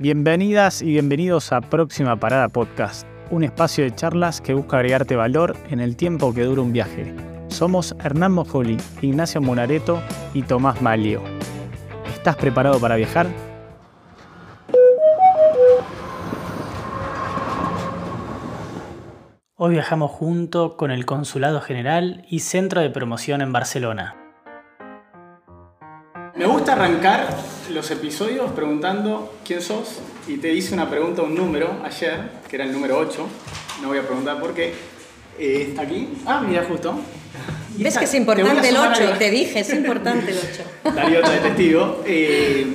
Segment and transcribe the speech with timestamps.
[0.00, 5.54] Bienvenidas y bienvenidos a Próxima Parada Podcast, un espacio de charlas que busca agregarte valor
[5.68, 7.14] en el tiempo que dura un viaje.
[7.48, 10.00] Somos Hernán Mojoli, Ignacio Monareto
[10.32, 11.20] y Tomás Malio.
[12.14, 13.26] ¿Estás preparado para viajar?
[19.56, 24.16] Hoy viajamos junto con el Consulado General y Centro de Promoción en Barcelona.
[26.34, 27.26] Me gusta arrancar
[27.70, 32.64] los episodios preguntando quién sos y te hice una pregunta, un número ayer, que era
[32.64, 33.26] el número 8,
[33.82, 34.74] no voy a preguntar por qué,
[35.38, 36.98] eh, está aquí, ah, mira justo.
[37.78, 39.14] Y ¿Ves que es importante el 8?
[39.18, 40.94] Te dije, es importante el 8.
[40.94, 42.02] Darío de testigo.
[42.04, 42.66] Eh,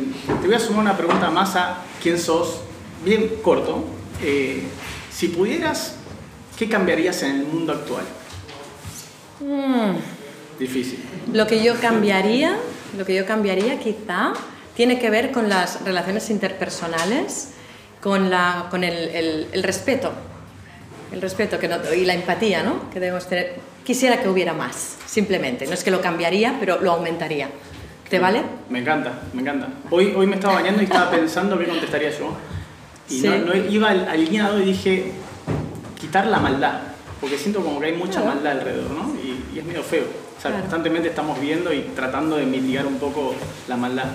[0.41, 2.61] te voy a sumar una pregunta más a quién sos,
[3.03, 3.83] bien corto.
[4.23, 4.63] Eh,
[5.11, 5.95] si pudieras,
[6.57, 8.05] ¿qué cambiarías en el mundo actual?
[9.41, 9.97] Mm.
[10.57, 10.99] Difícil.
[11.33, 12.57] Lo que yo cambiaría,
[12.97, 14.33] lo que yo cambiaría quizá
[14.75, 17.51] tiene que ver con las relaciones interpersonales,
[18.01, 20.11] con, la, con el, el, respeto,
[21.11, 22.89] el respeto que no, y la empatía ¿no?
[22.91, 23.55] que debemos tener.
[23.83, 25.65] Quisiera que hubiera más, simplemente.
[25.67, 27.49] No es que lo cambiaría, pero lo aumentaría.
[28.09, 28.41] ¿Te vale?
[28.69, 29.67] Me encanta, me encanta.
[29.89, 32.35] Hoy, hoy me estaba bañando y estaba pensando qué contestaría yo.
[33.09, 35.11] Y no, iba alineado y dije,
[35.99, 36.79] quitar la maldad,
[37.21, 39.15] porque siento como que hay mucha maldad alrededor, ¿no?
[39.15, 40.03] Y, es medio feo.
[40.37, 43.33] O sea, constantemente estamos viendo y tratando de mitigar un poco
[43.67, 44.05] la maldad.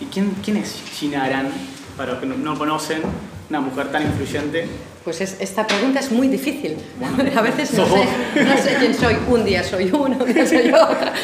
[0.00, 1.50] ¿Y quién, quién es Gina Arán,
[1.96, 3.02] para los que no, conocen,
[3.48, 4.68] una mujer tan influyente?
[5.04, 6.76] Pues esta pregunta es muy difícil.
[7.36, 8.04] A veces no sé,
[8.44, 9.16] no sé, quién soy.
[9.28, 11.14] Un día soy uno, un día soy otra.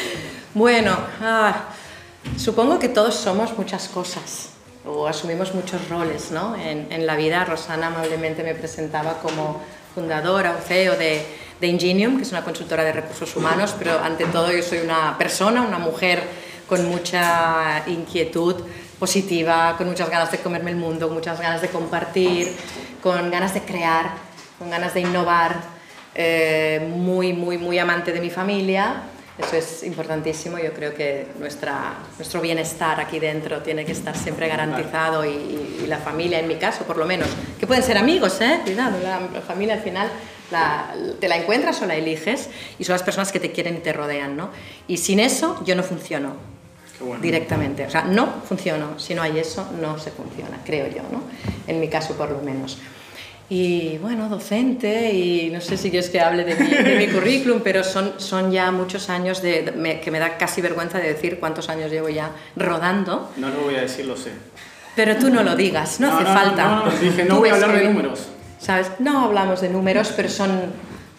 [0.54, 1.64] Bueno, ah,
[2.36, 4.50] supongo que todos somos muchas cosas
[4.86, 6.56] o asumimos muchos roles ¿no?
[6.56, 7.44] en, en, la vida.
[7.44, 9.60] Rosana amablemente me presentaba como
[9.94, 11.24] fundadora o CEO de,
[11.60, 15.16] de Ingenium, que es una consultora de recursos humanos, pero ante todo yo soy una
[15.18, 16.22] persona, una mujer
[16.72, 18.54] con mucha inquietud
[18.98, 22.50] positiva, con muchas ganas de comerme el mundo, con muchas ganas de compartir,
[23.02, 24.12] con ganas de crear,
[24.58, 25.60] con ganas de innovar,
[26.14, 29.02] eh, muy, muy, muy amante de mi familia.
[29.36, 30.58] Eso es importantísimo.
[30.58, 35.98] Yo creo que nuestra, nuestro bienestar aquí dentro tiene que estar siempre garantizado y, la
[35.98, 37.28] familia, en mi caso, por lo menos,
[37.60, 38.60] que pueden ser amigos, ¿eh?
[38.64, 40.10] Cuidado, la, familia al final
[41.20, 43.92] te la encuentras o la eliges y son las personas que te quieren y te
[43.92, 44.48] rodean, ¿no?
[44.88, 46.51] Y sin eso yo no funciono
[47.20, 47.86] directamente.
[47.86, 48.86] O sea, no funciona.
[48.96, 51.22] Si no hay eso, no se funciona, creo yo, ¿no?
[51.66, 52.78] En mi caso, por lo menos.
[53.48, 57.60] Y bueno, docente, y no sé si quieres que hable de mi, de mi currículum,
[57.62, 61.68] pero son, son ya muchos años de, que me da casi vergüenza de decir cuántos
[61.68, 63.30] años llevo ya rodando.
[63.36, 64.30] No lo voy a decir, lo sé.
[64.96, 66.64] Pero tú no lo digas, no, hace falta.
[66.64, 68.26] No, no, dije, no voy a hablar de números.
[68.58, 68.90] ¿Sabes?
[69.00, 70.50] No hablamos de números, pero son,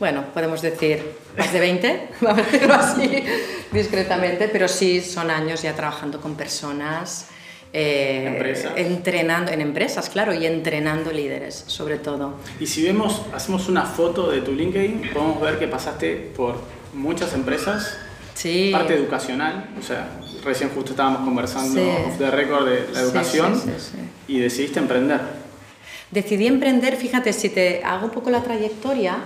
[0.04, 1.02] bueno, podemos decir
[1.38, 3.24] más de 20, vamos a decirlo así
[3.72, 7.30] discretamente, pero sí son años ya trabajando con personas.
[7.72, 12.34] Eh, entrenando en empresas, claro, y entrenando líderes, sobre todo.
[12.60, 16.60] Y si vemos, hacemos una foto de tu LinkedIn, podemos ver que pasaste por
[16.94, 17.98] muchas empresas,
[18.34, 18.72] sí.
[18.74, 21.82] parte educacional, o sea, recién justo estábamos conversando
[22.20, 23.60] de récord de la educación
[24.28, 25.22] y decidiste emprender.
[26.12, 29.18] Decidí emprender, fíjate, si te hago un poco la trayectoria,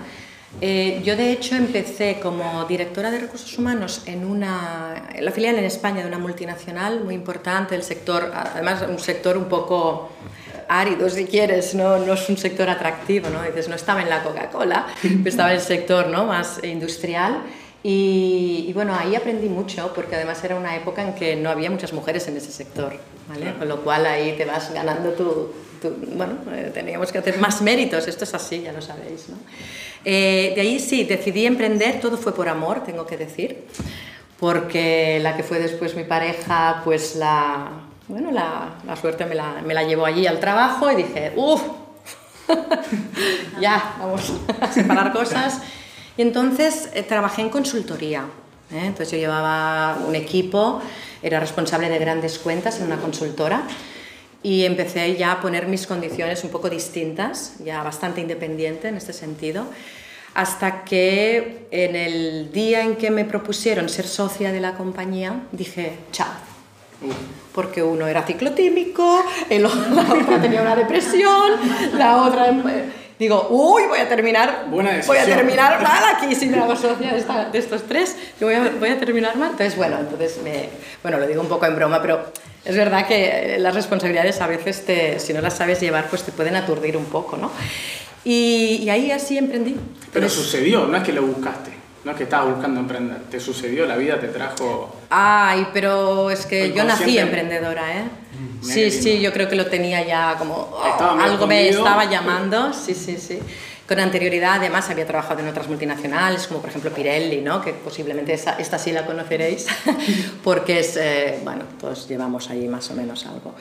[0.62, 5.56] eh, yo de hecho empecé como directora de recursos humanos en, una, en la filial
[5.56, 10.10] en España de una multinacional muy importante, el sector, además un sector un poco
[10.68, 13.42] árido si quieres, no, no es un sector atractivo, ¿no?
[13.44, 14.88] Dices, no estaba en la Coca-Cola,
[15.26, 16.26] estaba en el sector ¿no?
[16.26, 17.44] más industrial.
[17.84, 21.94] Y, bueno, ahí aprendí mucho porque además era una época en que no había muchas
[21.94, 23.54] mujeres en ese sector, ¿vale?
[23.58, 25.54] Con lo cual ahí te vas ganando tu...
[25.82, 29.38] tu bueno, eh, teníamos que hacer más méritos, esto es así, ya lo sabéis, ¿no?
[30.10, 33.66] Eh, de ahí sí, decidí emprender, todo fue por amor, tengo que decir,
[34.40, 37.72] porque la que fue después mi pareja, pues la,
[38.08, 41.62] bueno, la, la suerte me la, me la, llevó allí al trabajo y dije, uff,
[43.60, 44.32] ya, vamos
[44.62, 45.60] a separar cosas.
[46.16, 48.28] Y entonces eh, trabajé en consultoría.
[48.72, 48.86] ¿eh?
[48.86, 50.82] Entonces yo llevaba un equipo,
[51.22, 53.64] era responsable de grandes cuentas en una consultora
[54.44, 59.14] y empecé ya a poner mis condiciones un poco distintas, ya bastante independiente en este
[59.14, 59.66] sentido,
[60.34, 65.94] hasta que en el día en que me propusieron ser socia de la compañía, dije,
[66.12, 66.28] chao.
[67.54, 71.54] Porque uno era ciclotímico, el, la otra tenía una depresión,
[71.94, 72.56] la otra...
[73.20, 77.24] Digo, uy, voy a terminar, voy a terminar mal aquí si me hago socia de,
[77.52, 79.52] de estos tres, voy a, voy a terminar mal.
[79.52, 80.70] Entonces, bueno, entonces me,
[81.02, 82.32] bueno, lo digo un poco en broma, pero
[82.64, 86.32] es verdad que las responsabilidades a veces, te, si no las sabes llevar, pues te
[86.32, 87.50] pueden aturdir un poco, ¿no?
[88.24, 89.78] Y, ahí así emprendí.
[90.12, 91.77] Pero sucedió, no es que lo buscaste.
[92.08, 94.96] No es que estabas buscando emprender, te sucedió, la vida te trajo...
[95.10, 98.04] Ay, pero es que yo nací emprendedora, ¿eh?
[98.62, 100.56] Sí, sí, yo creo que lo tenía ya como...
[100.56, 103.40] Oh, algo me estaba llamando, sí, sí, sí.
[103.86, 107.62] Con anterioridad, además, había trabajado en otras multinacionales, como por ejemplo Pirelli, ¿no?
[107.62, 109.68] que posiblemente esta, esta sí la conoceréis,
[110.46, 113.54] porque es, eh, bueno, todos llevamos ahí más o menos algo.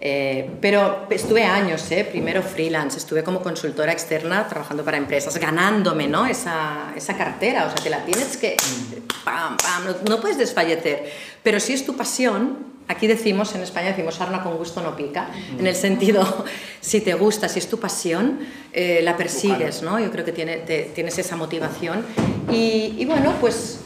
[0.00, 2.06] Eh, pero estuve años, ¿eh?
[2.08, 6.24] primero freelance, estuve como consultora externa trabajando para empresas, ganándome ¿no?
[6.24, 8.56] esa, esa cartera, o sea, te la tienes que...
[9.24, 11.10] Pam, pam, no, no, puedes desfallecer,
[11.42, 15.30] pero si es tu pasión, aquí decimos, en España decimos, arna con gusto no pica,
[15.58, 16.44] en el sentido,
[16.80, 18.38] si te gusta, si es tu pasión,
[18.72, 19.98] eh, la persigues, ¿no?
[19.98, 22.06] Yo creo que tiene, tienes esa motivación
[22.50, 23.80] y, y bueno, pues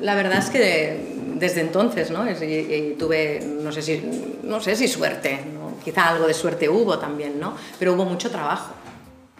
[0.00, 2.28] la verdad es que desde entonces, ¿no?
[2.30, 4.02] Y, tuve, no sé si,
[4.42, 5.40] no sé si suerte,
[5.84, 7.54] quizá algo de suerte hubo también, ¿no?
[7.78, 8.72] Pero hubo mucho trabajo,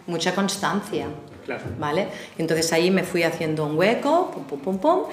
[0.05, 1.07] mucha constancia.
[1.45, 1.63] Claro.
[1.79, 2.09] ¿Vale?
[2.37, 5.03] Entonces ahí me fui haciendo un hueco, pum, pum, pum, pum.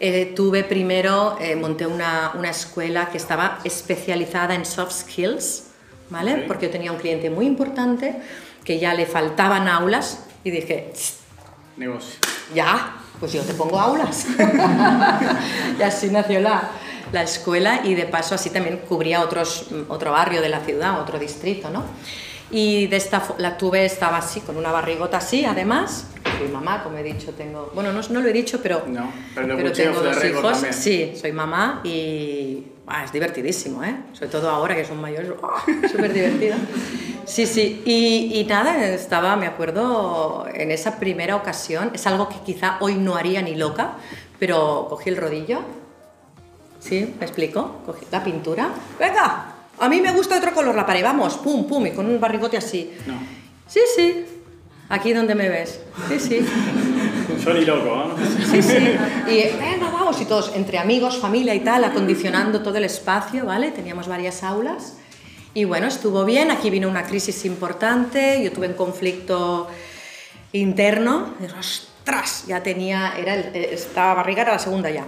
[0.00, 5.66] Eh, tuve primero, eh, monté una, una, escuela que estaba especializada en soft skills,
[6.10, 6.44] ¿vale?
[6.48, 8.16] Porque yo tenía un cliente muy importante
[8.64, 10.92] que ya le faltaban aulas y dije,
[11.76, 12.18] negocio.
[12.52, 14.26] Ya, pues yo te pongo aulas.
[15.78, 16.70] y así nació la,
[17.12, 21.18] la, escuela y de paso así también cubría otros, otro barrio de la ciudad, otro
[21.18, 21.84] distrito, ¿no?
[22.50, 26.08] Y de esta, la tuve, estaba así, con una barrigota así, además.
[26.38, 27.70] Soy mamá, como he dicho, tengo...
[27.74, 30.58] Bueno, no, no lo he dicho, pero, no, pero, pero tengo dos hijos.
[30.70, 32.64] Sí, soy mamá y
[33.04, 33.96] es divertidísimo, ¿eh?
[34.12, 35.32] Sobre todo ahora que son mayores,
[35.90, 36.56] súper divertido.
[37.26, 42.36] Sí, sí, y, y, nada, estaba, me acuerdo, en esa primera ocasión, es algo que
[42.44, 43.96] quizá hoy no haría ni loca,
[44.38, 45.60] pero cogí el rodillo,
[46.80, 47.14] ¿sí?
[47.18, 47.80] ¿Me explico?
[47.86, 51.86] Cogí la pintura, venga, a mí me gusta otro color la pared, vamos, pum, pum,
[51.86, 52.92] y con un barrigote así.
[53.06, 53.14] No.
[53.66, 54.26] Sí, sí,
[54.88, 56.46] aquí donde me ves, sí, sí.
[57.42, 58.16] Soy loco, ¿no?
[58.50, 58.96] Sí, sí.
[59.28, 63.70] Y venga, vamos, y todos, entre amigos, familia y tal, acondicionando todo el espacio, ¿vale?
[63.70, 64.98] Teníamos varias aulas.
[65.54, 69.68] Y bueno, estuvo bien, aquí vino una crisis importante, yo tuve un conflicto
[70.50, 75.06] interno, ostras, ya tenía, era esta barriga era la segunda ya.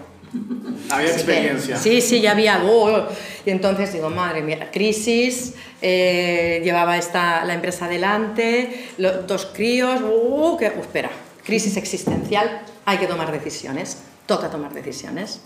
[0.91, 1.77] Había experiencia.
[1.77, 3.09] sí, sí, ya había algo.
[3.45, 8.91] Y entonces digo, madre mía, crisis, eh, llevaba esta, la empresa adelante,
[9.27, 11.11] dos críos, uh, que, uh, espera,
[11.45, 15.41] crisis existencial, hay que tomar decisiones, toca tomar decisiones.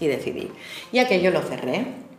[0.00, 0.50] Y decidí.
[0.92, 2.09] Y aquello lo cerré.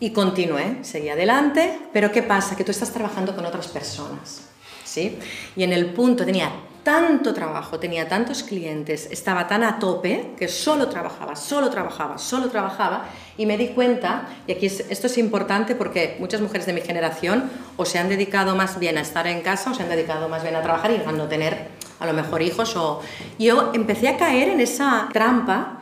[0.00, 2.56] Y continué, seguí adelante, pero ¿qué pasa?
[2.56, 4.42] Que tú estás trabajando con otras personas,
[4.84, 5.18] ¿sí?
[5.54, 6.50] Y en el punto tenía
[6.82, 12.50] tanto trabajo, tenía tantos clientes, estaba tan a tope que solo trabajaba, solo trabajaba, solo
[12.50, 13.06] trabajaba
[13.38, 17.50] y me di cuenta, y aquí esto es importante porque muchas mujeres de mi generación
[17.76, 20.42] o se han dedicado más bien a estar en casa o se han dedicado más
[20.42, 21.68] bien a trabajar y a no tener
[22.00, 23.00] a lo mejor hijos o
[23.38, 25.80] yo empecé a caer en esa trampa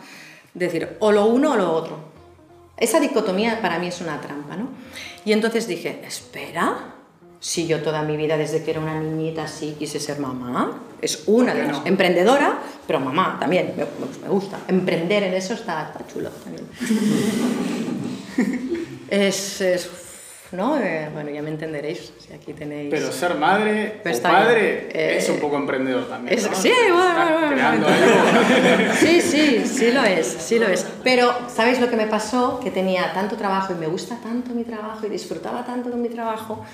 [0.55, 2.12] de decir o lo uno o lo otro
[2.83, 4.69] esa dicotomía para mí es una trampa, ¿no?
[5.25, 6.95] Y entonces dije, espera,
[7.39, 11.23] si yo toda mi vida desde que era una niñita así quise ser mamá, es
[11.27, 11.87] una de las...
[11.87, 13.85] Emprendedora, pero mamá también, me,
[14.21, 14.59] me, gusta.
[14.67, 16.67] Emprender en eso está, está chulo también.
[19.09, 19.87] es, es
[20.53, 20.79] ¿no?
[20.79, 22.91] Eh, bueno, ya me entenderéis, si aquí tenéis...
[22.91, 26.55] Pero ser madre o padre eh, es un poco emprendedor también, ¿no?
[26.55, 27.87] Sí, bueno, bueno,
[28.99, 30.87] Sí, sí, sí lo es, sí lo es.
[31.03, 32.61] Pero, ¿sabéis lo que me pasó?
[32.61, 36.09] Que tenía tanto trabajo y me gusta tanto mi trabajo y disfrutaba tanto con mi
[36.09, 36.65] trabajo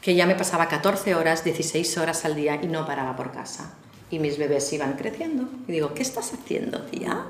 [0.00, 3.74] que ya me pasaba 14 horas, 16 horas al día y no paraba por casa.
[4.10, 5.48] Y mis bebés iban creciendo.
[5.66, 7.26] Y digo, ¿qué estás haciendo, tía?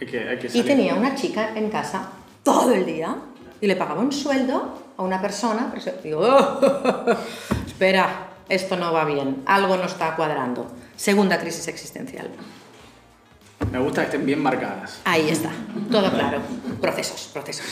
[0.00, 2.10] Hay que, hay que y tenía una chica en casa
[2.42, 3.16] todo el día
[3.64, 7.16] y le pagaba un sueldo a una persona, pero digo, oh,
[7.66, 10.66] espera, esto no va bien, algo no está cuadrando.
[10.96, 12.28] Segunda crisis existencial.
[13.72, 15.00] Me gusta que estén bien marcadas.
[15.06, 15.50] Ahí está,
[15.90, 16.40] todo claro.
[16.82, 17.64] Procesos, procesos.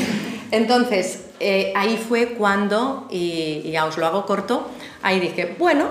[0.52, 4.70] Entonces, eh, ahí fue cuando, y, ya os lo hago corto,
[5.02, 5.88] ahí dije, bueno,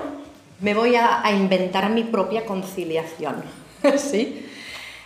[0.60, 3.44] me voy a, a inventar mi propia conciliación.
[3.98, 4.46] ¿Sí?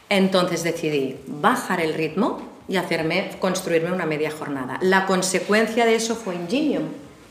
[0.09, 4.79] Entonces decidí bajar el ritmo, y hacerme, construirme una media jornada.
[4.83, 6.85] La consecuencia de eso fue Ingenium.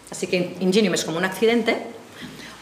[0.10, 1.78] Así que Ingenium es como un accidente,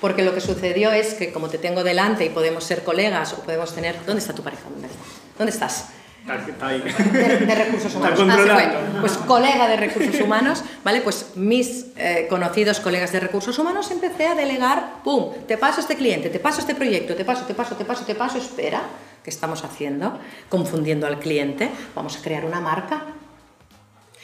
[0.01, 3.38] porque lo que sucedió es que como te tengo delante y podemos ser colegas o
[3.38, 3.96] podemos tener...
[4.05, 4.63] ¿Dónde está tu pareja?
[4.70, 5.00] ¿Dónde, está?
[5.38, 5.86] ¿Dónde estás?
[6.25, 6.82] Está ahí.
[6.82, 8.20] De, recursos humanos.
[8.27, 11.01] Ah, pues colega de recursos humanos, ¿vale?
[11.01, 15.34] Pues mis eh, conocidos colegas de recursos humanos empecé a delegar, ¡pum!
[15.48, 18.15] Te paso este cliente, te paso este proyecto, te paso, te paso, te paso, te
[18.15, 18.82] paso, espera,
[19.24, 20.20] ¿qué estamos haciendo?
[20.50, 23.03] Confundiendo al cliente, vamos a crear una marca.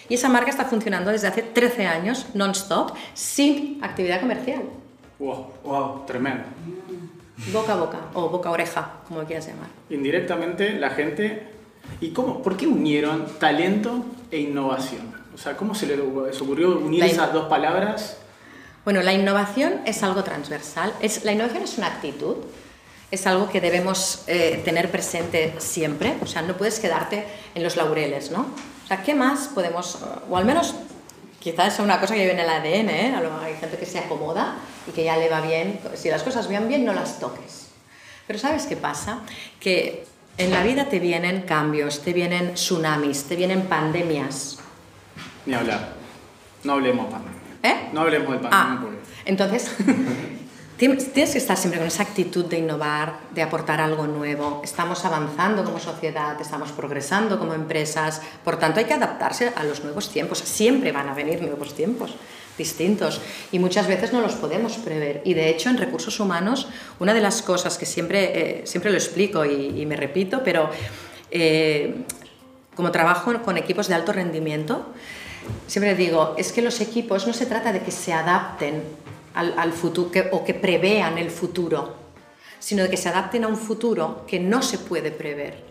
[0.09, 4.63] Y esa marca está funcionando desde hace 13 años, non-stop, sin actividad comercial.
[5.19, 6.45] Wow, wow, tremendo.
[7.53, 9.69] boca a boca o boca a oreja, como quieras llamar.
[9.91, 11.60] Indirectamente la gente...
[11.99, 12.41] ¿Y cómo?
[12.41, 15.13] ¿Por qué unieron talento e innovación?
[15.33, 18.17] O sea, ¿cómo se les ocurrió unir esas dos palabras?
[18.83, 20.93] Bueno, la innovación es algo transversal.
[21.01, 22.37] Es, la innovación es una actitud,
[23.11, 26.15] es algo que debemos eh, tener presente siempre.
[26.21, 28.47] O sea, no puedes quedarte en los laureles, ¿no?
[28.83, 30.75] O sea, ¿qué más podemos, o al menos
[31.39, 33.15] quizás es una cosa que viene en el ADN, ¿eh?
[33.43, 34.55] Hay gente que se acomoda
[34.87, 35.79] y que ya le va bien.
[35.95, 37.67] Si las cosas van bien, no las toques.
[38.27, 39.21] Pero ¿sabes qué pasa?
[39.59, 40.05] Que
[40.37, 44.59] en la vida te vienen cambios, te vienen tsunamis, te vienen pandemias.
[45.45, 45.93] Ni hablar.
[46.63, 47.39] No hablemos pandemia.
[47.63, 47.89] ¿Eh?
[47.93, 48.57] No hablemos del pandemia.
[48.57, 48.79] Ah,
[49.25, 49.71] entonces,
[50.77, 54.61] tienes que estar siempre con esa actitud de innovar, de aportar algo nuevo.
[54.63, 59.83] Estamos avanzando como sociedad, estamos progresando como empresas, por tanto hay que adaptarse a los
[59.83, 60.39] nuevos tiempos.
[60.39, 62.15] Siempre van a venir nuevos tiempos
[62.57, 65.21] distintos y muchas veces no los podemos prever.
[65.25, 66.67] Y de hecho en recursos humanos,
[66.99, 70.69] una de las cosas que siempre, eh, siempre lo explico y, me repito, pero
[71.29, 71.95] eh,
[72.75, 74.93] como trabajo con equipos de alto rendimiento,
[75.67, 78.83] siempre digo, es que los equipos no se trata de que se adapten
[79.33, 81.95] al, futuro o que prevean el futuro,
[82.59, 85.63] sino de que se adapten a un futuro que no se puede prever.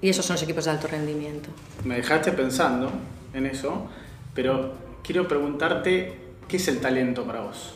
[0.00, 1.48] Y esos son los equipos de alto rendimiento.
[1.84, 2.90] Me dejaste pensando
[3.32, 3.88] en eso,
[4.34, 7.74] pero quiero preguntarte, ¿qué es el talento para vos?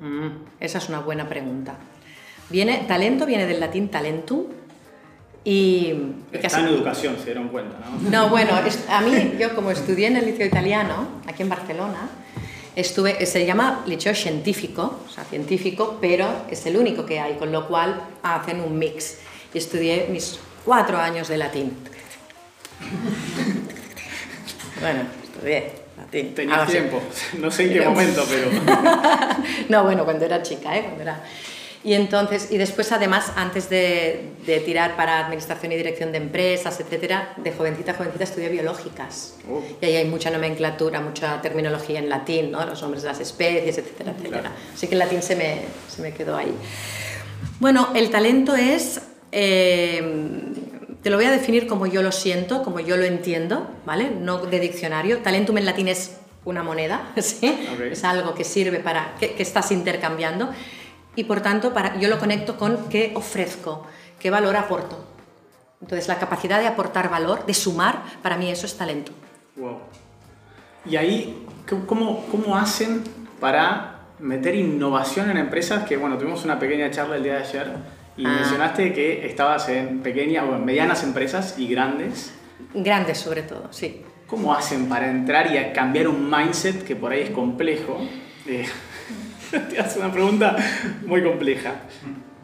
[0.00, 0.28] Mm,
[0.60, 1.76] esa es una buena pregunta.
[2.50, 4.46] Viene, talento viene del latín talentum,
[5.44, 5.94] y
[6.30, 8.10] Está en educación, se dieron cuenta, ¿no?
[8.10, 8.52] No, bueno,
[8.88, 12.10] a mí, yo como estudié en el liceo italiano, aquí en Barcelona,
[12.76, 17.50] estuve, se llama liceo científico, o sea, científico, pero es el único que hay, con
[17.50, 19.18] lo cual hacen un mix.
[19.54, 21.72] Y estudié mis cuatro años de latín.
[24.80, 25.00] bueno,
[25.38, 26.34] estudié latín.
[26.34, 27.00] Tenías tiempo,
[27.38, 28.50] no sé en qué momento, pero...
[29.68, 30.82] no, bueno, cuando era chica, ¿eh?
[30.82, 31.22] Cuando era
[31.84, 36.80] y entonces, y después además, antes de, de, tirar para administración y dirección de empresas,
[36.80, 39.36] etcétera, de jovencita, jovencita estudié biológicas.
[39.48, 39.62] Oh.
[39.80, 42.66] Y ahí hay mucha nomenclatura, mucha terminología en latín, ¿no?
[42.66, 44.52] Los nombres de las especies, etcétera, etcétera.
[44.74, 46.52] Así que el latín se me, se me quedó ahí.
[47.60, 50.02] Bueno, el talento es, eh,
[51.02, 54.10] te lo voy a definir como yo lo siento, como yo lo entiendo, ¿vale?
[54.10, 55.18] No de diccionario.
[55.18, 57.58] Talentum en latín es una moneda, ¿sí?
[57.90, 60.50] Es algo que sirve para, que, que estás intercambiando
[61.14, 63.86] y por tanto para, yo lo conecto con qué ofrezco,
[64.18, 65.04] qué valor aporto.
[65.80, 69.12] Entonces la capacidad de aportar valor, de sumar, para mí eso es talento.
[69.56, 69.78] Wow.
[70.84, 71.46] Y ahí,
[71.86, 73.04] ¿cómo, cómo hacen
[73.40, 75.84] para meter innovación en empresas?
[75.88, 77.72] Que bueno, tuvimos una pequeña charla el día de ayer
[78.18, 78.30] y ah.
[78.30, 82.34] mencionaste que estabas en pequeñas o medianas empresas y grandes.
[82.74, 84.02] Grandes sobre todo, sí.
[84.26, 87.98] ¿Cómo hacen para entrar y cambiar un mindset que por ahí es complejo?
[88.46, 88.66] Eh,
[89.70, 90.56] te hace una pregunta
[91.06, 91.74] muy compleja.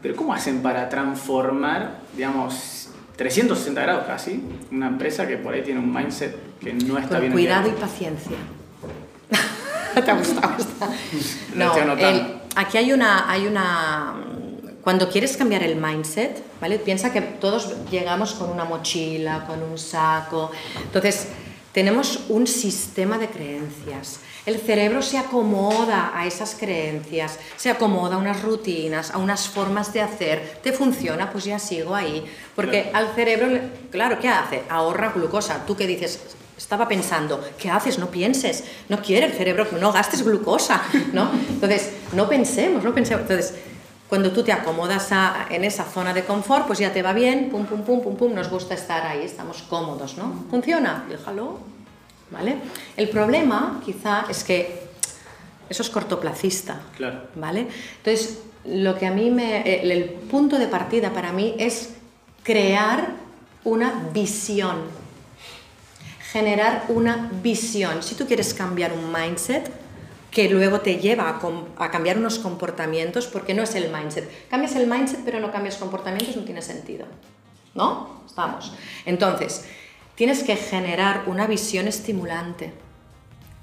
[0.01, 5.81] Pero ¿cómo hacen para transformar, digamos, 360 grados casi, una empresa que por ahí tiene
[5.81, 7.33] un mindset que no está Con bien?
[7.33, 8.37] Cuidado y paciencia.
[10.05, 10.55] ¿Te ha gustado?
[11.55, 11.73] no,
[12.57, 14.15] aquí hay una, hay una...
[14.85, 16.79] Cuando quieres cambiar el mindset, ¿vale?
[16.79, 20.51] Piensa que todos llegamos con una mochila, con un saco.
[20.83, 21.29] Entonces,
[21.73, 24.21] tenemos un sistema de creencias.
[24.45, 29.95] El cerebro se acomoda a esas creencias, se acomoda a unas rutinas, a unas formas
[29.95, 30.59] de hacer.
[30.63, 31.31] ¿Te funciona?
[31.33, 32.23] Pues ya sigo ahí.
[32.55, 33.59] Porque al cerebro,
[33.91, 34.65] claro, ¿qué hace?
[34.69, 35.65] Ahorra glucosa.
[35.67, 36.21] Tú qué dices,
[36.59, 37.99] estaba pensando, ¿qué haces?
[37.99, 40.83] No pienses, no quiere el cerebro, no gastes glucosa,
[41.15, 41.31] ¿no?
[41.49, 43.23] Entonces, no pensemos, no pensemos.
[43.23, 43.55] Entonces,
[44.09, 45.11] cuando tú te acomodas
[45.51, 48.35] en esa zona de confort, pues ya te va bien, pum, pum, pum, pum, pum,
[48.35, 50.45] nos gusta estar ahí, estamos cómodos, ¿no?
[50.51, 51.05] ¿Funciona?
[51.09, 51.59] Déjalo,
[52.31, 52.57] ¿vale?
[52.97, 54.85] El problema, quizá, es que
[55.69, 57.23] eso es cortoplacista, claro.
[57.35, 57.69] ¿vale?
[57.97, 59.63] Entonces, lo que a mí me...
[59.83, 61.91] El punto de partida para mí es
[62.43, 63.09] crear
[63.65, 64.83] una visión,
[66.31, 68.03] generar una visión.
[68.03, 69.71] Si tú quieres cambiar un mindset,
[70.35, 71.41] que luego te lleva
[71.79, 74.49] a, cambiar unos comportamientos, porque no es el mindset.
[74.49, 77.07] Cambias el mindset pero no cambias comportamientos, no tiene sentido.
[77.75, 78.21] ¿No?
[78.27, 78.73] Estamos.
[79.07, 79.65] Entonces,
[80.17, 82.75] tienes que generar una visión estimulante.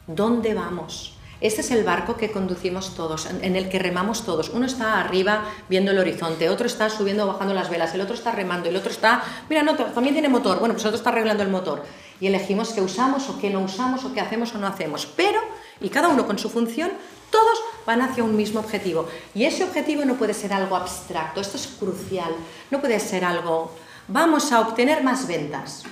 [0.08, 1.18] ¿Dónde vamos?
[1.42, 4.50] Este es el barco que conducimos todos, en el que remamos todos.
[4.50, 8.14] Uno está arriba viendo el horizonte, otro está subiendo o bajando las velas, el otro
[8.14, 11.10] está remando, el otro está, mira, no, también tiene motor, bueno, pues el otro está
[11.10, 11.84] arreglando el motor.
[12.20, 15.08] Y elegimos qué usamos o qué no usamos o qué hacemos o no hacemos.
[15.08, 15.42] Pero
[15.82, 16.92] y cada uno con su función,
[17.30, 19.08] todos van hacia un mismo objetivo.
[19.34, 22.34] Y ese objetivo no puede ser algo abstracto, esto es crucial,
[22.70, 23.74] no puede ser algo,
[24.08, 25.84] vamos a obtener más ventas.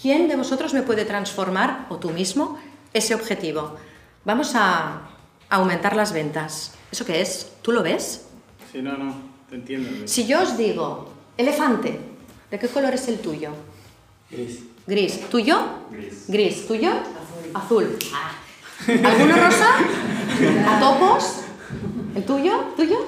[0.00, 2.58] ¿Quién de vosotros me puede transformar, o tú mismo,
[2.92, 3.76] ese objetivo?
[4.24, 5.02] Vamos a
[5.48, 6.72] aumentar las ventas.
[6.90, 7.52] ¿Eso qué es?
[7.62, 8.26] ¿Tú lo ves?
[8.72, 9.14] Sí, no, no,
[9.48, 10.06] te entiendo.
[10.06, 11.98] Si yo os digo, elefante,
[12.50, 13.50] ¿de qué color es el tuyo?
[14.30, 14.60] Gris.
[14.86, 15.28] Gris.
[15.30, 15.58] ¿Tuyo?
[15.90, 16.24] Gris.
[16.28, 16.66] Gris.
[16.66, 16.92] ¿Tuyo?
[17.54, 17.96] Azul.
[18.12, 18.32] Ah.
[18.88, 19.68] ¿Alguno rosa?
[20.68, 21.40] ¿A topos?
[22.14, 22.72] ¿El tuyo?
[22.76, 22.98] ¿Tuyo?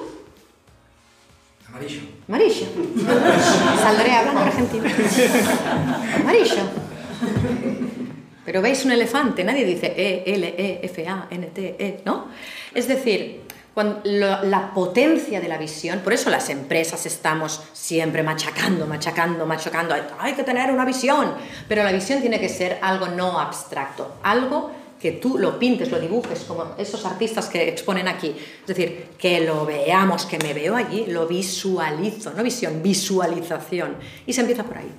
[1.69, 2.01] Amarillo.
[2.27, 2.65] Amarillo.
[3.81, 4.85] Saldré hablando argentino.
[6.21, 6.63] Amarillo.
[8.45, 12.27] Pero veis un elefante, nadie dice E, L, E, F, A, N, T, E, ¿no?
[12.73, 13.41] Es decir,
[13.73, 19.45] cuando lo- la potencia de la visión, por eso las empresas estamos siempre machacando, machacando,
[19.45, 21.33] machacando, hay, hay que tener una visión,
[21.67, 25.99] pero la visión tiene que ser algo no abstracto, algo que tú lo pintes, lo
[25.99, 28.35] dibujes, como esos artistas que exponen aquí.
[28.61, 33.95] Es decir, que lo veamos, que me veo allí, lo visualizo, no visión, visualización.
[34.25, 34.91] Y se empieza por ahí.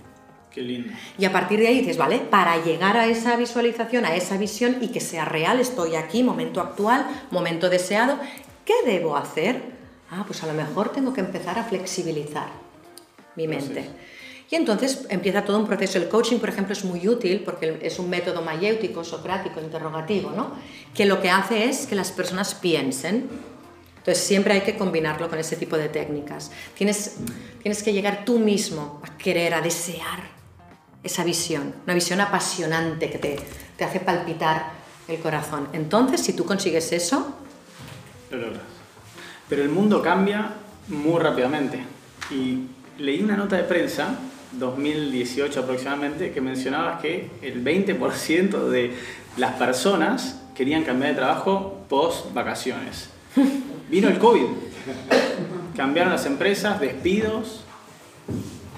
[0.50, 0.92] Qué lindo.
[1.18, 4.78] Y a partir de ahí dices, vale, para llegar a esa visualización, a esa visión
[4.80, 8.18] y que sea real, estoy aquí, momento actual, momento deseado,
[8.64, 9.62] ¿qué debo hacer?
[10.10, 12.48] Ah, pues a lo mejor tengo que empezar a flexibilizar
[13.36, 13.84] mi mente.
[14.50, 15.98] Y entonces empieza todo un proceso.
[15.98, 20.52] El coaching, por ejemplo, es muy útil porque es un método mayéutico, socrático, interrogativo, ¿no?
[20.94, 23.28] Que lo que hace es que las personas piensen.
[23.98, 26.50] Entonces siempre hay que combinarlo con ese tipo de técnicas.
[26.74, 27.16] Tienes,
[27.60, 30.38] tienes que llegar tú mismo a querer, a desear
[31.02, 33.38] esa visión, una visión apasionante que te,
[33.76, 34.72] te hace palpitar
[35.08, 35.68] el corazón.
[35.74, 37.34] Entonces, si tú consigues eso,
[38.30, 38.78] Lo.
[39.48, 40.52] Pero el mundo cambia
[40.88, 41.82] muy rápidamente.
[42.30, 42.66] Y
[42.98, 44.18] leí una nota de prensa,
[44.52, 48.94] 2018 aproximadamente, que mencionaba que el 20% de
[49.36, 53.10] las personas querían cambiar de trabajo post vacaciones.
[53.90, 54.46] Vino el COVID.
[55.76, 57.60] Cambiaron las empresas, despidos.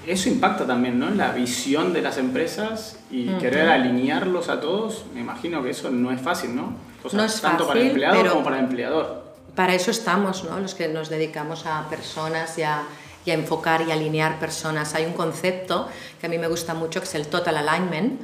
[0.06, 1.08] Eso impacta también, ¿no?
[1.08, 5.04] En la visión de las empresas y querer alinearlos a todos.
[5.14, 6.74] Me imagino que eso no es fácil, ¿no?
[7.02, 9.30] O sea, No es tanto para el empleado pero- como para el empleador.
[9.54, 10.58] Para eso estamos, ¿no?
[10.60, 12.82] los que nos dedicamos a personas y a,
[13.24, 14.94] y a enfocar y alinear personas.
[14.94, 15.88] Hay un concepto
[16.20, 18.20] que a mí me gusta mucho que es el total alignment,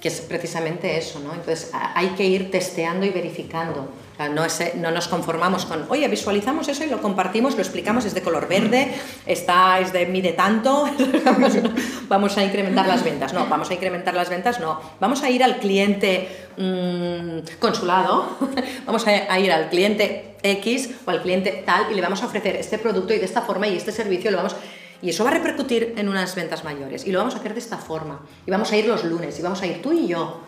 [0.00, 1.20] que es precisamente eso.
[1.20, 1.32] ¿no?
[1.34, 3.88] Entonces hay que ir testeando y verificando.
[4.34, 8.12] No, es- no nos conformamos con, oye, visualizamos eso y lo compartimos, lo explicamos, es
[8.12, 8.92] de color verde,
[9.24, 10.86] está, es de mide tanto,
[12.08, 13.32] vamos, a incrementar las ventas.
[13.32, 14.78] No, vamos a incrementar las ventas, no.
[15.00, 18.36] Vamos a ir al cliente mm, consulado,
[18.86, 22.56] vamos a ir al cliente X o al cliente tal y le vamos a ofrecer
[22.56, 24.56] este producto y de esta forma y este servicio lo vamos...
[25.02, 27.06] Y eso va a repercutir en unas ventas mayores.
[27.06, 28.20] Y lo vamos a hacer de esta forma.
[28.46, 29.38] Y vamos a ir los lunes.
[29.38, 30.42] Y vamos a ir tú y yo.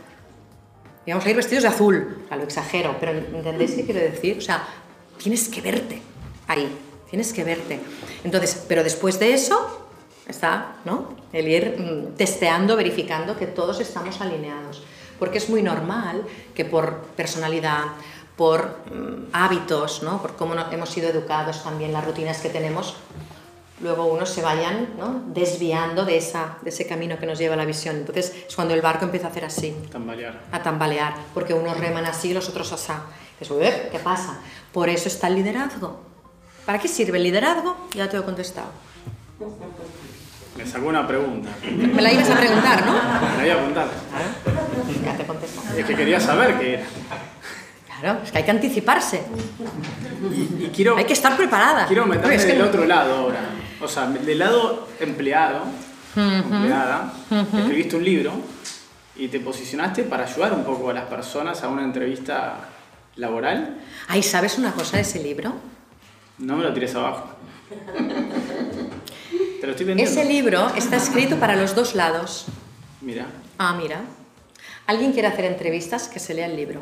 [1.06, 2.18] Y vamos a ir vestidos de azul.
[2.24, 4.36] O sea, lo exagero, pero ¿entendéis qué quiero decir?
[4.38, 4.62] O sea,
[5.16, 6.02] tienes que verte
[6.48, 6.68] ahí.
[7.08, 7.80] Tienes que verte.
[8.24, 9.88] Entonces, pero después de eso
[10.28, 11.14] está, ¿no?
[11.32, 14.82] El ir mm, testeando, verificando que todos estamos alineados.
[15.18, 16.24] Porque es muy normal
[16.54, 17.84] que por personalidad,
[18.36, 20.20] por mm, hábitos, ¿no?
[20.22, 22.96] por cómo hemos sido educados también, las rutinas que tenemos,
[23.80, 25.22] luego unos se vayan ¿no?
[25.26, 27.96] desviando de, esa, de ese camino que nos lleva a la visión.
[27.96, 30.40] Entonces es cuando el barco empieza a hacer así, Tambalear.
[30.52, 33.02] a tambalear, porque unos reman así y los otros asá.
[33.50, 34.38] "Ué, ¿qué pasa?
[34.72, 36.00] Por eso está el liderazgo.
[36.64, 37.76] ¿Para qué sirve el liderazgo?
[37.94, 38.68] Ya te lo he contestado.
[40.56, 41.48] Me sacó una pregunta.
[41.64, 42.92] Me la ibas a preguntar, ¿no?
[42.92, 43.88] Me la iba a contar.
[44.44, 45.76] Claro, ya te he contestado.
[45.76, 46.84] Es que quería saber qué era.
[48.02, 49.22] Claro, es que hay que anticiparse,
[50.60, 51.86] Y, y quiero, hay que estar preparada.
[51.86, 53.38] quiero meterme es del no- otro lado ahora.
[53.80, 55.60] O sea, del lado empleado,
[56.16, 58.32] empleada, escribiste un libro
[59.14, 62.58] y te posicionaste para ayudar un poco a las personas a una entrevista
[63.16, 63.76] laboral.
[64.08, 65.54] Ay, ¿sabes una cosa de ese libro?
[66.38, 67.28] No me lo tires abajo.
[69.60, 70.10] Te lo estoy vendiendo.
[70.12, 72.46] Ese libro está escrito para los dos lados.
[73.00, 73.26] Mira.
[73.58, 74.00] Ah, mira.
[74.88, 76.80] Alguien quiere hacer entrevistas, que se lea el libro.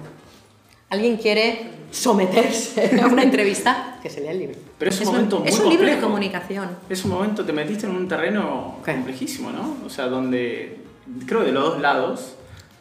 [0.90, 4.57] Alguien quiere someterse a una entrevista, que se lea el libro.
[4.79, 6.07] Pero es un lo- momento muy Es un libro de complejo.
[6.09, 6.68] comunicación.
[6.88, 8.92] Es un momento, te metiste en un terreno ¿Qué?
[8.92, 9.76] complejísimo, ¿no?
[9.85, 10.79] O sea, donde
[11.26, 12.35] creo de los dos lados,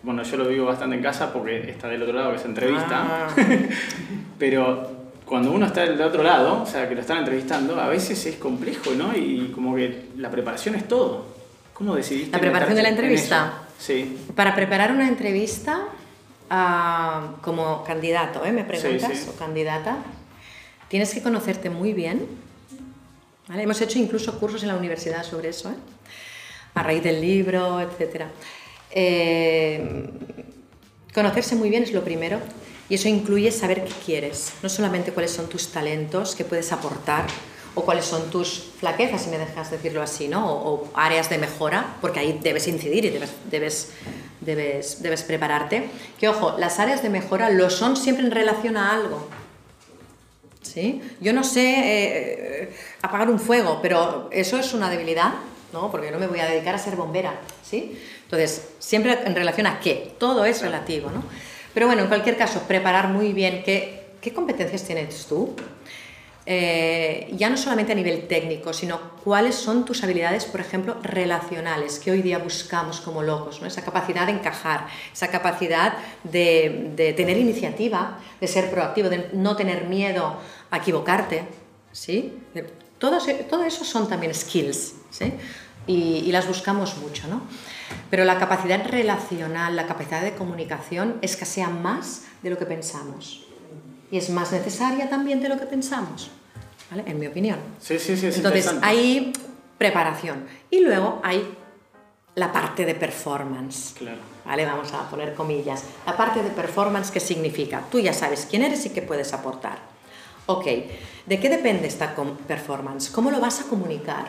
[0.04, 3.28] bueno, yo lo vivo bastante en casa porque está del otro lado que se entrevista,
[3.28, 3.28] Ah.
[4.40, 4.90] pero
[5.26, 8.36] cuando uno está del otro lado, o sea, que lo están entrevistando, a veces es
[8.36, 9.16] complejo, ¿no?
[9.16, 11.26] Y como que la preparación es todo.
[11.74, 12.32] ¿Cómo decidiste?
[12.32, 13.54] ¿La preparación de la en entrevista?
[13.78, 13.84] eso?
[13.86, 14.18] Sí.
[14.36, 15.82] Para preparar una entrevista
[17.42, 18.52] como candidato, ¿eh?
[18.52, 19.18] ¿Me preguntas?
[19.18, 19.30] sí.
[19.30, 19.98] O candidata.
[20.88, 22.28] Tienes que conocerte muy bien.
[23.48, 23.64] ¿vale?
[23.64, 25.76] Hemos hecho incluso cursos en la universidad sobre eso, ¿eh?
[26.76, 28.26] a raíz del libro, etc.
[31.14, 32.40] conocerse muy bien es lo primero
[32.90, 37.26] y eso incluye saber qué quieres, no solamente cuáles son tus talentos, qué puedes aportar
[37.76, 40.52] o cuáles son tus flaquezas, si me dejas decirlo así, ¿no?
[40.52, 43.92] o, o áreas de mejora, porque ahí debes incidir y debes, debes,
[44.56, 45.90] debes, debes prepararte.
[46.20, 49.28] Que ojo, las áreas de mejora lo son siempre en relación a algo.
[50.62, 51.02] ¿sí?
[51.20, 51.74] Yo no sé
[52.64, 55.34] eh, apagar un fuego, pero eso es una debilidad,
[55.74, 55.92] ¿no?
[55.92, 58.00] Porque yo no me voy a dedicar a ser bombera, ¿sí?
[58.24, 61.24] Entonces, siempre en relación a qué, todo es relativo, ¿no?
[61.74, 65.56] Pero bueno, en cualquier caso, preparar muy bien qué, qué competencias tienes tú,
[66.52, 72.00] eh, ya no solamente a nivel técnico, sino cuáles son tus habilidades, por ejemplo, relacionales,
[72.00, 73.68] que hoy día buscamos como locos, ¿no?
[73.68, 79.56] esa capacidad de encajar, esa capacidad de, de tener iniciativa, de ser proactivo, de no
[79.56, 80.38] tener miedo
[80.72, 81.44] a equivocarte.
[81.92, 82.40] ¿sí?
[82.98, 85.32] Todo, todo eso son también skills ¿sí?
[85.86, 87.28] y, y las buscamos mucho.
[87.28, 87.44] ¿no?
[88.10, 93.46] Pero la capacidad relacional, la capacidad de comunicación escasea más de lo que pensamos.
[94.10, 96.32] Y es más necesaria también de lo que pensamos.
[96.90, 97.04] ¿Vale?
[97.06, 97.60] En mi opinión.
[97.80, 98.28] Sí, sí, sí.
[98.28, 99.34] Entonces hay
[99.78, 101.56] preparación y luego hay
[102.36, 103.94] la parte de performance.
[103.98, 104.20] Claro.
[104.46, 104.66] ¿Vale?
[104.66, 105.84] Vamos a poner comillas.
[106.06, 107.84] La parte de performance, ¿qué significa?
[107.92, 109.78] Tú ya sabes quién eres y qué puedes aportar.
[110.46, 110.66] Ok,
[111.26, 112.16] ¿de qué depende esta
[112.48, 113.12] performance?
[113.12, 114.26] ¿Cómo lo vas a comunicar?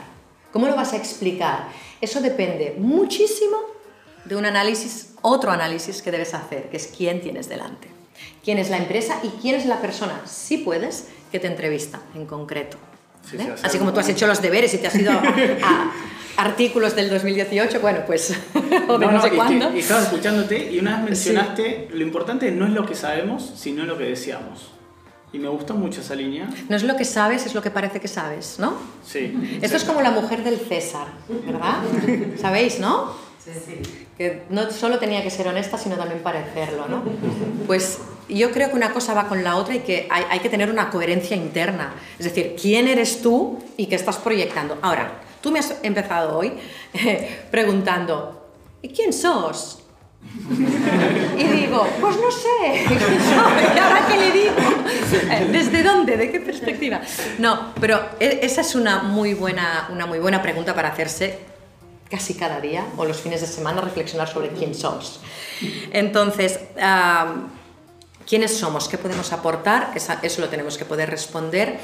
[0.52, 1.68] ¿Cómo lo vas a explicar?
[2.00, 3.56] Eso depende muchísimo
[4.24, 7.88] de un análisis, otro análisis que debes hacer, que es quién tienes delante.
[8.44, 12.26] Quién es la empresa y quién es la persona, si puedes, que te entrevista en
[12.26, 12.76] concreto.
[13.62, 15.12] Así como tú has hecho los deberes y te has ido
[15.62, 15.92] a,
[16.36, 18.34] artículos del 2018, bueno, pues,
[18.88, 19.74] o de no, sé cuándo.
[19.74, 23.84] Y, estaba escuchándote y una vez mencionaste, lo importante no es lo que sabemos, sino
[23.84, 24.72] lo que deseamos.
[25.32, 26.48] Y me gustó mucho esa línea.
[26.68, 28.74] No es lo que sabes, es lo que parece que sabes, ¿no?
[29.06, 29.60] Sí.
[29.62, 31.06] Esto es como la mujer del César,
[31.46, 31.76] ¿verdad?
[32.40, 33.12] ¿Sabéis, no?
[33.38, 34.06] Sí, sí.
[34.18, 37.04] Que no solo tenía que ser honesta, sino también parecerlo, ¿no?
[37.68, 38.00] Pues
[38.34, 40.70] yo creo que una cosa va con la otra y que hay, hay que tener
[40.70, 41.94] una coherencia interna.
[42.18, 44.78] Es decir, ¿quién eres tú y qué estás proyectando?
[44.82, 46.52] Ahora, tú me has empezado hoy
[47.50, 48.48] preguntando,
[48.82, 49.78] ¿y quién sos?
[51.38, 52.84] Y digo, pues no sé,
[53.74, 54.54] ¿y ahora qué le digo?
[55.52, 56.16] ¿Desde dónde?
[56.16, 57.00] ¿De qué perspectiva?
[57.38, 61.38] No, pero e, esa es una muy buena, una muy buena pregunta para hacerse
[62.10, 65.20] casi cada día o los fines de semana, reflexionar sobre quién sos.
[65.92, 66.60] Entonces,
[68.30, 71.80] quiénes somos, qué podemos aportar, eso lo tenemos que poder responder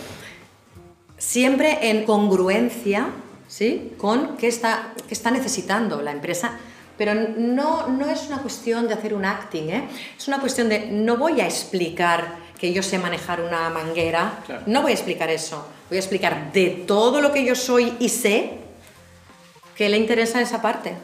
[1.18, 3.08] siempre en congruencia
[3.48, 3.94] ¿sí?
[3.98, 6.56] con qué está, qué está necesitando la empresa.
[6.96, 9.88] Pero no, no es una cuestión de hacer un acting, ¿eh?
[10.16, 14.82] es una cuestión de no voy a explicar que yo sé manejar una manguera, no
[14.82, 18.58] voy a explicar eso, voy a explicar de todo lo que yo soy y sé
[19.74, 20.94] que le interesa esa parte.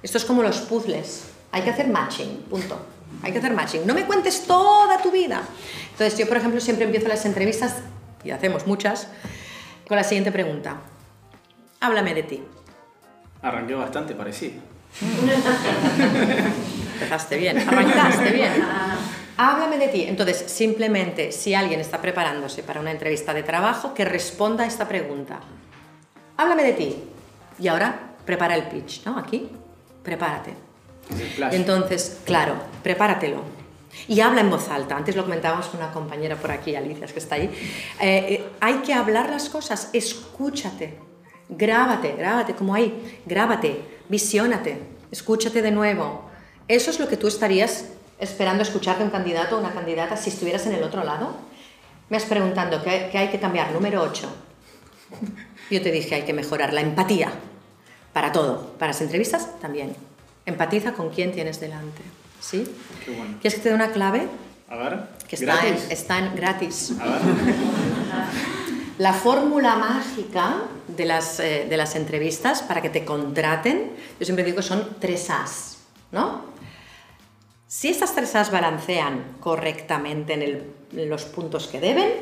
[0.00, 2.78] Esto es como los puzzles, hay que hacer matching, punto.
[3.22, 3.86] Hay que hacer matching.
[3.86, 5.42] No me cuentes toda tu vida.
[5.92, 7.76] Entonces, yo, por ejemplo, siempre empiezo las entrevistas,
[8.24, 9.08] y hacemos muchas,
[9.86, 10.76] con la siguiente pregunta.
[11.80, 12.42] Háblame de ti.
[13.42, 14.60] Arranqué bastante parecido.
[16.94, 18.52] Empezaste bien, arrancaste bien.
[19.36, 20.04] Háblame de ti.
[20.06, 24.86] Entonces, simplemente, si alguien está preparándose para una entrevista de trabajo, que responda a esta
[24.86, 25.40] pregunta.
[26.36, 26.96] Háblame de ti.
[27.58, 29.18] Y ahora, prepara el pitch, ¿no?
[29.18, 29.50] Aquí,
[30.02, 30.54] prepárate.
[31.50, 33.42] Entonces, claro, prepáratelo.
[34.08, 34.96] Y habla en voz alta.
[34.96, 37.44] Antes lo comentábamos con una compañera por aquí, Alicia, que está ahí.
[38.00, 40.98] Eh, eh, hay que hablar las cosas, escúchate,
[41.48, 44.78] grábate, grábate como ahí, grábate, visiónate,
[45.10, 46.30] escúchate de nuevo.
[46.68, 47.86] Eso es lo que tú estarías
[48.18, 51.34] esperando escuchar de un candidato o una candidata si estuvieras en el otro lado.
[52.08, 54.32] Me has preguntando qué, hay que cambiar, número 8.
[55.70, 57.32] Yo te dije, hay que mejorar la empatía
[58.12, 59.94] para todo, para las entrevistas también.
[60.46, 62.02] Empatiza con quién tienes delante.
[62.42, 62.64] ¿Sí?
[63.04, 63.36] Qué bueno.
[63.40, 64.28] ¿Quieres que te dé una clave?
[64.68, 65.00] A ver.
[65.28, 66.92] Que está en, está en gratis.
[67.00, 67.20] A ver.
[68.98, 74.44] La fórmula mágica de las, eh, de las entrevistas para que te contraten, yo siempre
[74.44, 75.78] digo que son tres As,
[76.10, 76.42] ¿no?
[77.66, 82.12] Si estas tres As balancean correctamente en, el, en los puntos que deben,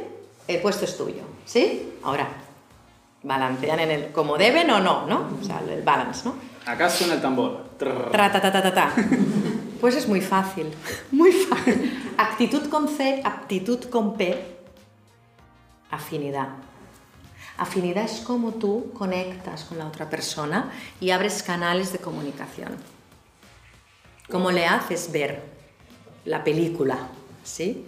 [0.47, 1.93] el puesto es tuyo, ¿sí?
[2.05, 2.29] Ahora,
[3.25, 5.29] balancean en el como deben o no, ¿no?
[5.41, 6.37] O sea, el balance, ¿no?
[6.65, 7.71] Acá suena el tambor.
[7.79, 8.93] Tra, ta, ta, ta, ta.
[9.81, 10.73] Pues es muy fácil,
[11.11, 12.15] muy fácil.
[12.19, 14.59] Actitud con C, aptitud con P,
[15.91, 16.49] afinidad.
[17.57, 22.77] Afinidad es como tú conectas con la otra persona y abres canales de comunicación.
[24.31, 25.43] Cómo le haces ver
[26.25, 27.09] la película,
[27.43, 27.87] ¿sí?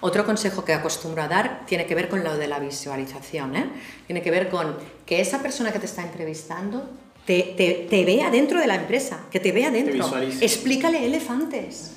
[0.00, 3.70] Otro consejo que acostumbro a dar tiene que ver con lo de la visualización, ¿eh?
[4.06, 6.88] Tiene que ver con que esa persona que te está entrevistando
[7.26, 10.06] te, te, vea dentro de la empresa, que te vea dentro.
[10.40, 11.92] Explícale elefantes.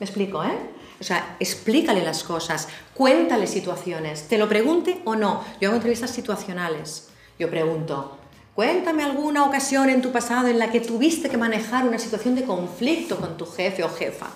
[0.00, 0.56] Me explico, ¿eh?
[0.98, 5.44] O sea, explícale las cosas, cuéntale situaciones, te lo pregunte o no.
[5.60, 7.08] Yo hago entrevistas situacionales.
[7.38, 8.16] Yo pregunto,
[8.54, 12.44] cuéntame alguna ocasión en tu pasado en la que tuviste que manejar una situación de
[12.44, 14.30] conflicto con tu jefe o jefa.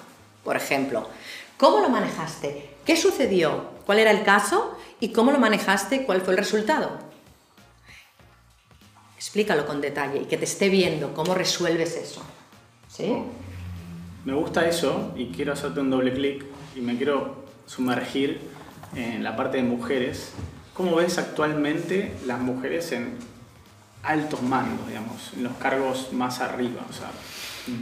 [0.44, 1.08] por ejemplo.
[1.56, 2.70] ¿Cómo lo manejaste?
[2.84, 3.64] ¿Qué sucedió?
[3.86, 4.76] ¿Cuál era el caso?
[5.00, 6.04] ¿Y cómo lo manejaste?
[6.04, 6.98] ¿Cuál fue el resultado?
[9.26, 12.22] Explícalo con detalle y que te esté viendo cómo resuelves eso.
[12.86, 13.12] ¿Sí?
[14.24, 16.44] Me gusta eso y quiero hacerte un doble clic
[16.76, 18.40] y me quiero sumergir
[18.94, 20.30] en la parte de mujeres.
[20.74, 23.18] ¿Cómo ves actualmente las mujeres en
[24.04, 26.86] altos mandos, digamos, en los cargos más arriba?
[26.88, 27.10] O sea,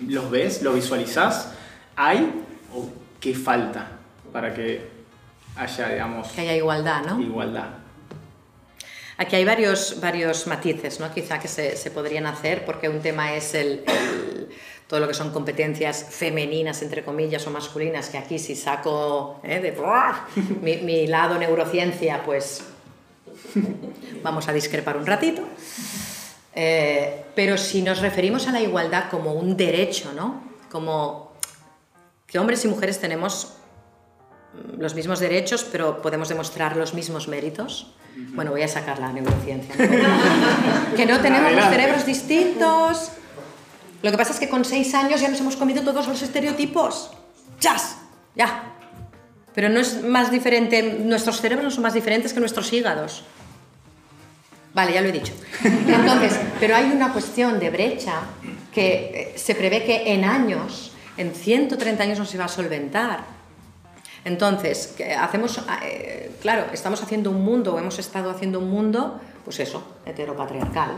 [0.08, 0.62] ¿los ves?
[0.62, 1.52] ¿Lo visualizás?
[1.94, 2.42] ¿Hay
[2.74, 2.88] o
[3.20, 3.98] qué falta
[4.32, 4.88] para que
[5.56, 6.26] haya, digamos...
[6.28, 7.20] Que haya igualdad, ¿no?
[7.20, 7.83] Igualdad.
[9.16, 11.12] Aquí hay varios, varios matices, ¿no?
[11.12, 13.84] Quizá que se, se podrían hacer, porque un tema es el
[14.86, 19.60] todo lo que son competencias femeninas, entre comillas, o masculinas, que aquí si saco ¿eh?
[19.60, 22.62] de mi, lado neurociencia, pues
[24.22, 25.42] vamos a discrepar un ratito.
[26.54, 30.44] Eh, pero si nos referimos a la igualdad como un derecho, ¿no?
[30.70, 31.32] Como
[32.26, 33.54] que hombres y mujeres tenemos
[34.78, 37.94] los mismos derechos, pero podemos demostrar los mismos méritos.
[38.34, 39.74] Bueno, voy a sacar la neurociencia.
[40.96, 43.10] que no tenemos los cerebros distintos,
[44.04, 47.10] lo que pasa es que con seis años ya nos hemos comido todos los estereotipos.
[47.58, 47.96] ¡Chas!
[48.36, 48.64] Ya.
[49.54, 53.24] Pero no es más diferente, nuestros cerebros no son más diferentes que nuestros hígados.
[54.74, 55.32] Vale, ya lo he dicho.
[55.64, 58.22] Entonces, pero hay una cuestión de brecha
[58.72, 63.24] que eh, se prevé que en años, en 130 años no se va a solventar.
[64.24, 69.60] Entonces, hacemos, eh, claro, estamos haciendo un mundo, o hemos estado haciendo un mundo, pues
[69.60, 70.92] eso, heteropatriarcal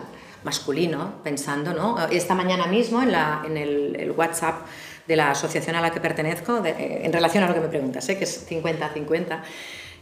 [0.47, 1.99] masculino, pensando, ¿no?
[2.09, 4.65] Esta mañana mismo en, la, en el, WhatsApp
[5.09, 8.17] de la asociación a la que pertenezco, en relación a lo que me preguntas, ¿eh?
[8.17, 9.41] que es 50-50,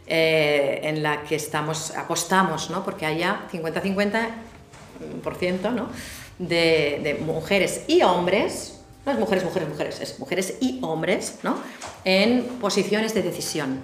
[0.07, 2.85] eh, en la que estamos, apostamos ¿no?
[2.85, 5.89] porque haya 50-50% ¿no?
[6.37, 8.74] de, de, mujeres y hombres,
[9.05, 11.57] no es mujeres, mujeres, mujeres, es mujeres y hombres ¿no?
[12.03, 13.79] en posiciones de decisión.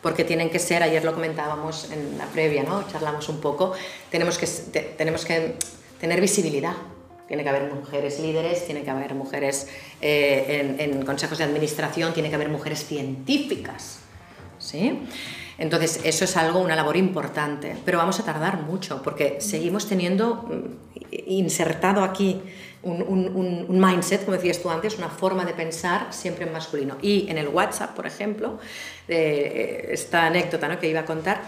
[0.00, 2.86] Porque tienen que ser, ayer lo comentábamos en la previa, ¿no?
[2.86, 3.72] charlamos un poco,
[4.10, 4.46] tenemos que,
[4.96, 5.56] tenemos que
[5.98, 6.74] tener visibilidad.
[7.26, 9.66] Tiene que haber mujeres líderes, tiene que haber mujeres
[10.02, 14.00] eh, en, consejos de administración, tiene que haber mujeres científicas.
[14.58, 15.00] ¿sí?
[15.56, 20.42] Entonces, eso es algo, una labor importante, pero vamos a tardar mucho porque seguimos teniendo
[20.42, 22.42] mm, insertado aquí
[22.84, 26.96] un, mindset, como decías tú antes, una forma de pensar siempre en masculino.
[27.02, 28.58] Y en el WhatsApp, por ejemplo,
[29.08, 30.78] eh, esta anécdota ¿no?
[30.78, 31.42] que iba a contar,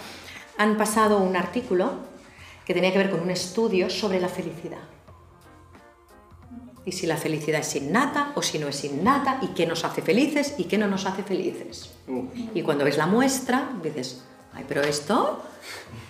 [0.59, 1.93] han pasado un artículo
[2.65, 4.81] que tenía que ver con un estudio sobre la felicidad.
[6.85, 10.03] Y si la felicidad es innata o si no es innata, y qué nos hace
[10.03, 11.91] felices y qué no nos hace felices.
[12.55, 14.23] Y cuando ves la muestra, dices,
[14.53, 15.43] ay, pero esto.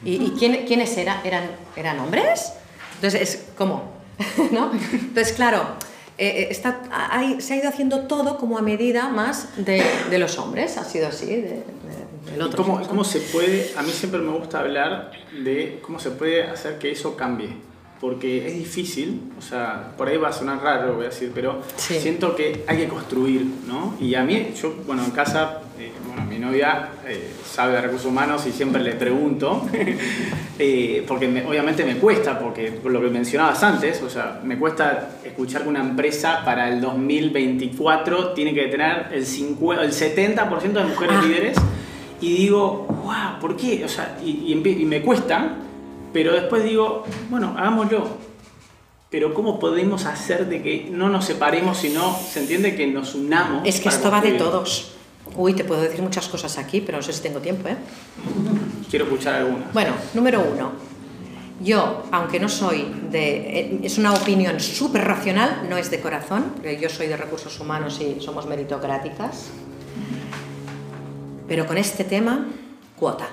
[0.04, 1.24] ¿Y, quiénes eran?
[1.24, 1.50] eran?
[1.76, 2.52] ¿Eran hombres?
[2.96, 3.96] Entonces, es como,
[4.52, 4.72] ¿no?
[4.72, 5.62] Entonces, claro,
[6.18, 6.80] eh, eh, está,
[7.38, 11.08] se ha ido haciendo todo como a medida más de, de los hombres, ha sido
[11.08, 11.62] así, de,
[12.56, 15.12] ¿Cómo, ¿Cómo se puede, a mí siempre me gusta hablar
[15.44, 17.50] de cómo se puede hacer que eso cambie?
[18.00, 21.62] Porque es difícil, o sea, por ahí va a sonar raro, voy a decir, pero
[21.76, 23.96] siento que hay que construir, ¿no?
[23.98, 28.46] Y a mí, yo, bueno, en casa, eh, bueno, novia eh, sabe de recursos humanos
[28.46, 29.68] y siempre le pregunto,
[30.58, 35.18] eh, porque obviamente me cuesta, porque por lo que mencionabas antes, o sea, me cuesta
[35.24, 40.84] escuchar que una empresa para el 2024 tiene que tener el, 50, el 70% de
[40.84, 41.22] mujeres ah.
[41.24, 41.58] líderes
[42.20, 43.84] y digo, wow, ¿por qué?
[43.84, 45.56] O sea, y, y, me cuesta,
[46.12, 48.26] pero después digo, bueno, hagámoslo.
[49.08, 53.62] Pero ¿cómo podemos hacer de que no nos separemos, sino se entiende que nos unamos?
[53.64, 54.95] Es que esto va de todos.
[55.36, 57.76] Uy, te puedo decir muchas cosas aquí, pero no sé si tengo tiempo, ¿eh?
[58.88, 59.72] Quiero escuchar algunas.
[59.72, 60.72] Bueno, número uno.
[61.62, 63.60] Yo, aunque no soy de...
[63.60, 67.58] Eh, es una opinión súper racional, no es de corazón, porque yo soy de recursos
[67.60, 69.48] humanos y somos meritocráticas.
[71.48, 72.46] Pero con este tema,
[72.96, 73.28] cuota.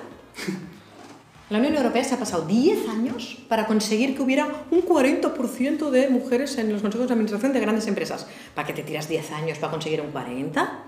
[1.50, 6.10] La Unión Europea se ha pasado 10 años para conseguir que hubiera un 40% de
[6.10, 8.26] mujeres en los consejos de administración de grandes empresas.
[8.56, 10.80] ¿Para qué te tiras 10 años para conseguir un 40?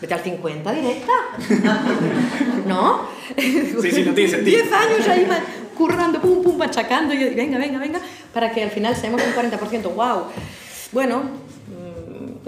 [0.00, 1.12] Vete al 50 directa.
[2.66, 3.08] ¿No?
[3.36, 4.62] Sí, sí, no tiene sentido.
[4.62, 5.28] 10 años ahí
[5.76, 7.14] currando, pum, pum, machacando.
[7.14, 8.00] Y venga, venga, venga,
[8.32, 9.94] para que al final seamos un 40%.
[9.94, 10.24] ¡Wow!
[10.92, 11.22] Bueno,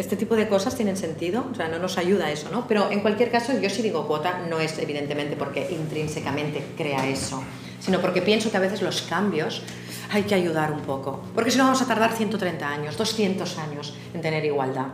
[0.00, 2.66] este tipo de cosas tienen sentido, o sea, no nos ayuda eso, ¿no?
[2.66, 7.42] Pero en cualquier caso, yo si digo cuota, no es evidentemente porque intrínsecamente crea eso,
[7.80, 9.62] sino porque pienso que a veces los cambios
[10.10, 13.94] hay que ayudar un poco, porque si no vamos a tardar 130 años, 200 años
[14.14, 14.86] en tener igualdad,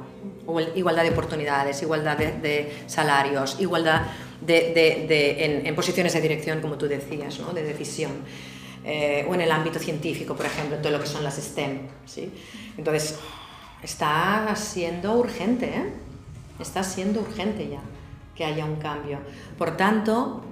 [0.75, 4.03] igualdad de oportunidades, igualdad de, salarios, igualdad
[4.41, 7.53] de, en, posiciones de dirección, como tú decías, ¿no?
[7.53, 8.13] de decisión.
[8.85, 11.89] Eh, o en el ámbito científico, por ejemplo, todo lo que son las STEM.
[12.05, 12.31] ¿sí?
[12.79, 13.19] Entonces,
[13.83, 15.93] está siendo urgente, ¿eh?
[16.61, 17.81] Está siendo urgente ya
[18.37, 19.19] que haya un cambio.
[19.59, 20.45] Por tanto,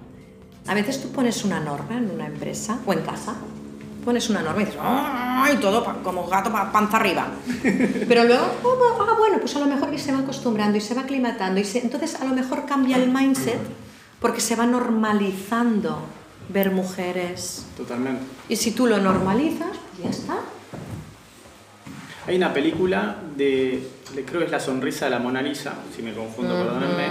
[0.67, 3.37] a veces tú pones una norma en una empresa o en casa,
[4.05, 5.57] pones una norma y dices, ¡ay!
[5.57, 7.29] Todo como gato panza arriba.
[7.63, 11.03] Pero luego, ah, bueno, pues a lo mejor que se va acostumbrando y se va
[11.03, 11.61] aclimatando.
[11.61, 13.61] Y entonces a lo mejor cambia el mindset
[14.21, 15.99] porque se va normalizando
[16.49, 17.67] ver mujeres.
[17.77, 18.23] Totalmente.
[18.49, 20.37] Y si tú lo normalizas, pues ya está.
[22.27, 23.87] Hay una película de,
[24.27, 27.09] creo que es La sonrisa de la Mona Lisa, si me confundo, perdónenme,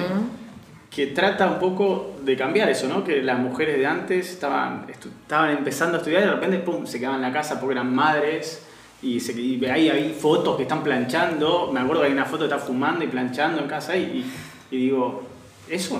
[0.93, 3.03] que trata un poco de cambiar eso, ¿no?
[3.03, 6.99] Que las mujeres de antes estaban, estaban empezando a estudiar y de repente pum, se
[6.99, 8.63] quedaban en la casa porque eran madres
[9.01, 11.71] y, se, y ahí hay fotos que están planchando.
[11.73, 14.31] Me acuerdo que hay una foto que está fumando y planchando en casa y,
[14.69, 15.23] y digo,
[15.67, 15.99] eso,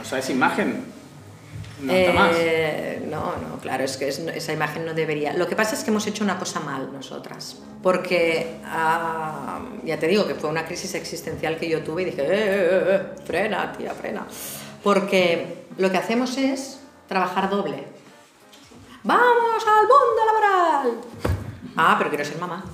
[0.00, 0.93] o sea, esa imagen
[1.90, 5.32] eh, No, no, claro, es que esa imagen no debería.
[5.32, 10.06] Lo que pasa es que hemos hecho una cosa mal nosotras, porque ah, ya te
[10.06, 13.72] digo que fue una crisis existencial que yo tuve y dije, eh, eh, eh, frena,
[13.72, 14.26] tía, frena.
[14.82, 17.84] Porque lo que hacemos es trabajar doble.
[19.02, 21.00] ¡Vamos al mundo laboral!
[21.76, 22.64] Ah, pero quiero ser mamá.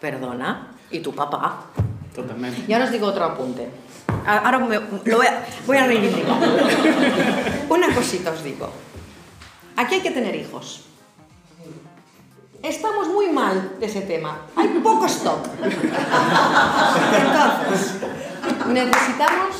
[0.00, 0.68] Perdona.
[0.90, 1.66] ¿Y tu papá?
[2.14, 2.64] Totalmente.
[2.68, 3.68] Y ahora os digo otro apunte.
[4.26, 4.82] Ahora lo voy a,
[5.66, 5.76] voy.
[7.68, 8.70] Una cosita os digo.
[9.76, 10.84] Aquí hay que tener hijos.
[12.62, 14.42] Estamos muy mal de ese tema.
[14.54, 15.48] Hay poco stock.
[17.12, 17.94] Entonces,
[18.68, 19.56] necesitamos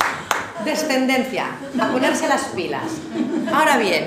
[0.63, 1.47] descendencia,
[1.79, 2.83] a ponerse las pilas.
[3.53, 4.05] Ahora bien,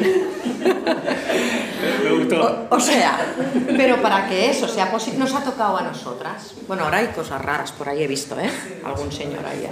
[2.70, 3.34] O, sea,
[3.76, 6.54] pero para que eso sea posible, nos ha tocado a nosotras.
[6.66, 8.50] Bueno, ahora hay cosas raras por ahí, he visto, ¿eh?
[8.84, 9.66] Algún señor ahí.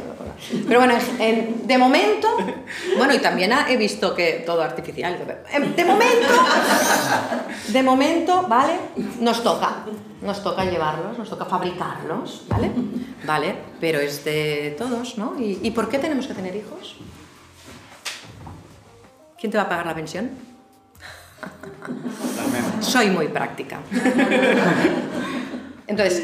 [0.66, 0.94] Pero bueno,
[1.64, 2.28] de momento,
[2.96, 5.18] bueno, y también he visto que todo artificial.
[5.76, 6.28] De momento,
[7.68, 8.74] de momento, ¿vale?
[9.20, 9.84] Nos toca.
[10.22, 12.70] Nos toca llevarlos, nos toca fabricarlos, ¿vale?
[13.26, 15.34] Vale, pero es de todos, ¿no?
[15.38, 16.96] ¿Y, ¿Y por qué tenemos que tener hijos?
[19.38, 20.30] ¿Quién te va a pagar la pensión?
[22.94, 23.80] Soy muy práctica.
[25.88, 26.22] Entonces,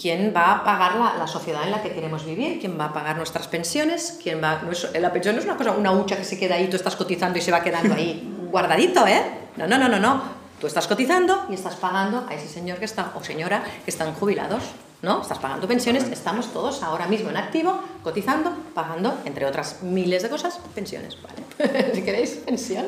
[0.00, 2.58] ¿quién va a pagar la, sociedad en la que queremos vivir?
[2.58, 4.18] ¿Quién va a pagar nuestras pensiones?
[4.22, 4.62] ¿Quién va,
[4.98, 7.38] la pensión no es una cosa, una hucha que se queda ahí, tú estás cotizando
[7.38, 9.22] y se va quedando ahí guardadito, ¿eh?
[9.58, 10.22] No, no, no, no, no.
[10.58, 14.14] Tú estás cotizando y estás pagando a ese señor que está, o señora que están
[14.14, 14.62] jubilados,
[15.02, 15.20] ¿no?
[15.20, 20.30] Estás pagando pensiones, estamos todos ahora mismo en activo, cotizando, pagando, entre otras miles de
[20.30, 21.92] cosas, pensiones, ¿vale?
[21.94, 22.86] si queréis pensión,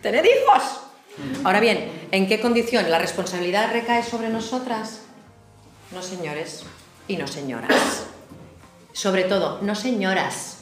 [0.00, 0.87] tener hijos.
[1.44, 5.00] Ahora bien, ¿en qué condición la responsabilidad recae sobre nosotras?
[5.92, 6.64] No señores
[7.06, 8.06] y no señoras.
[8.92, 10.58] Sobre todo, no señoras.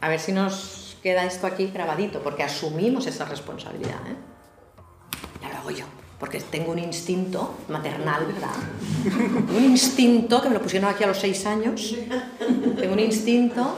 [0.00, 3.98] A ver si nos queda esto aquí grabadito, porque asumimos esa responsabilidad.
[4.06, 4.16] ¿eh?
[5.42, 5.84] Ya lo hago yo,
[6.20, 9.48] porque tengo un instinto maternal, ¿verdad?
[9.56, 11.94] Un instinto que me lo pusieron aquí a los seis años.
[12.78, 13.76] Tengo un instinto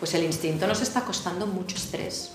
[0.00, 2.32] pues el instinto nos está costando mucho estrés.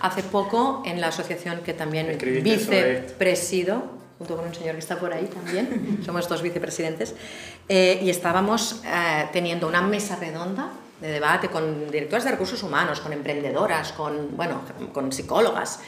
[0.00, 3.82] Hace poco, en la asociación que también vicepresido,
[4.18, 7.14] junto con un señor que está por ahí también, somos dos vicepresidentes,
[7.68, 13.00] eh, y estábamos eh, teniendo una mesa redonda de debate con directores de recursos humanos,
[13.00, 15.80] con emprendedoras, con, bueno, con psicólogas,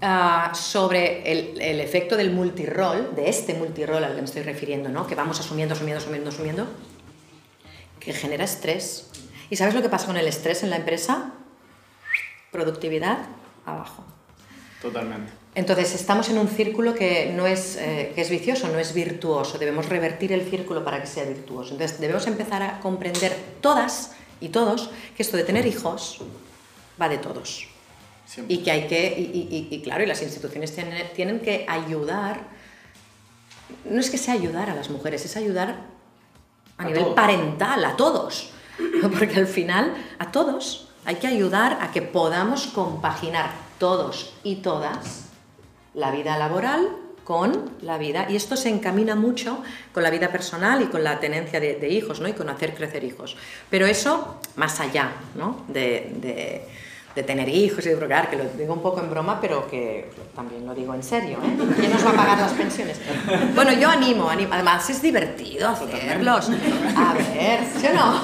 [0.00, 4.88] ah, sobre el, el, efecto del multirol, de este multirol al que me estoy refiriendo,
[4.90, 5.06] ¿no?
[5.06, 6.66] que vamos asumiendo, asumiendo, asumiendo, asumiendo,
[7.98, 9.10] que genera estrés
[9.50, 11.32] ¿Y sabes lo que pasa con el estrés en la empresa?
[12.50, 13.18] Productividad
[13.66, 14.04] abajo.
[14.80, 15.32] Totalmente.
[15.54, 19.56] Entonces estamos en un círculo que no es, eh, que es vicioso, no es virtuoso.
[19.56, 21.72] Debemos revertir el círculo para que sea virtuoso.
[21.72, 26.20] Entonces debemos empezar a comprender todas y todos que esto de tener hijos
[27.00, 27.68] va de todos.
[28.48, 32.40] Y que hay que, y, claro, y las instituciones tienen, tienen que ayudar,
[33.84, 35.76] no es que sea ayudar a las mujeres, es ayudar
[36.78, 38.50] a, nivel parental, a todos.
[39.18, 45.26] porque al final a todos hay que ayudar a que podamos compaginar todos y todas
[45.94, 46.88] la vida laboral
[47.24, 51.20] con la vida, y esto se encamina mucho con la vida personal y con la
[51.20, 52.28] tenencia de, hijos, ¿no?
[52.28, 53.36] y con hacer crecer hijos.
[53.70, 55.64] Pero eso más allá ¿no?
[55.68, 56.68] de
[57.22, 60.66] tener hijos y de procrear, que lo digo un poco en broma, pero que también
[60.66, 61.38] lo digo en serio.
[61.44, 61.74] ¿eh?
[61.76, 63.00] ¿Quién nos va a pagar las pensiones?
[63.54, 64.52] Bueno, yo animo, animo.
[64.52, 66.50] Además, es divertido hacerlos.
[66.96, 68.22] A ver, ¿sí o no?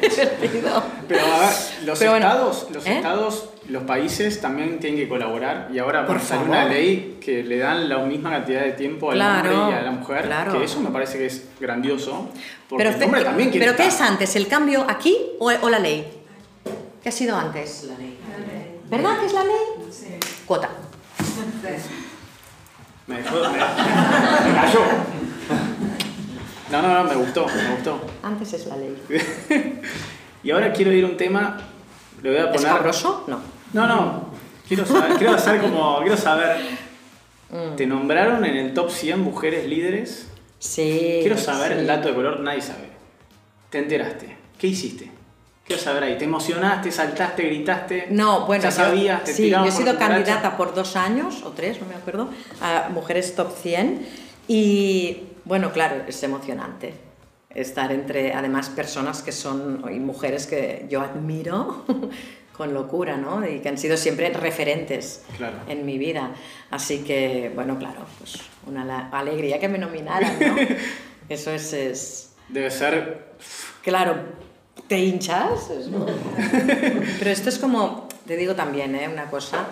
[0.00, 0.82] divertido.
[1.08, 1.50] Pero a ver,
[1.84, 2.96] los, estados, los ¿eh?
[2.96, 7.58] estados, los países también tienen que colaborar y ahora por salir una ley que le
[7.58, 10.90] dan la misma cantidad de tiempo al hombre y a la mujer, que eso me
[10.90, 12.30] parece que es grandioso.
[12.68, 15.68] Porque pero, el hombre también quiere ¿Pero qué es antes, el cambio aquí o, o
[15.68, 16.22] la ley?
[17.02, 17.84] ¿Qué ha sido antes?
[17.84, 18.16] La ley.
[18.92, 19.90] ¿Verdad que es la ley?
[19.90, 20.06] Sí.
[20.46, 20.70] Cuota.
[23.08, 24.80] Me dejó, me, me cayó.
[26.70, 28.00] No, no, no, me gustó, me gustó.
[28.22, 28.96] Antes es la ley.
[30.44, 31.58] y ahora quiero ir a un tema,
[32.22, 32.68] le voy a poner...
[32.68, 33.24] ¿Escabroso?
[33.26, 33.40] No.
[33.72, 34.26] No, no,
[34.68, 36.60] quiero saber, quiero hacer como, quiero saber,
[37.52, 37.76] Mm.
[37.76, 40.26] ¿te nombraron en el top 100 mujeres líderes?
[40.58, 41.18] Sí.
[41.20, 41.78] Quiero saber sí.
[41.80, 42.88] el dato de color, nadie sabe.
[43.68, 44.36] ¿Te enteraste?
[44.58, 45.10] ¿Qué hiciste?
[45.66, 48.06] Quiero saber ahí, ¿te emocionaste, saltaste, gritaste?
[48.10, 49.24] No, bueno, ¿Ya yo- sabías?
[49.24, 52.28] ¿Te sí, yo he sido candidata por dos años, o tres, no me acuerdo,
[52.60, 54.06] a Mujeres Top 100
[54.48, 56.94] y, bueno, claro, es emocionante
[57.54, 61.84] estar entre, además, personas que son, y mujeres que yo admiro
[62.56, 63.46] con locura, ¿no?
[63.48, 65.58] Y que han sido siempre referentes Claro.
[65.68, 66.32] en mi vida.
[66.70, 70.56] Así que, bueno, claro, pues una alegría que me nominaran, ¿no?
[71.28, 73.32] Eso es, es Debe ser...
[73.82, 74.16] Claro,
[74.88, 75.70] te hinchas.
[77.18, 79.08] Pero esto es como, te digo también, ¿eh?
[79.08, 79.68] una cosa.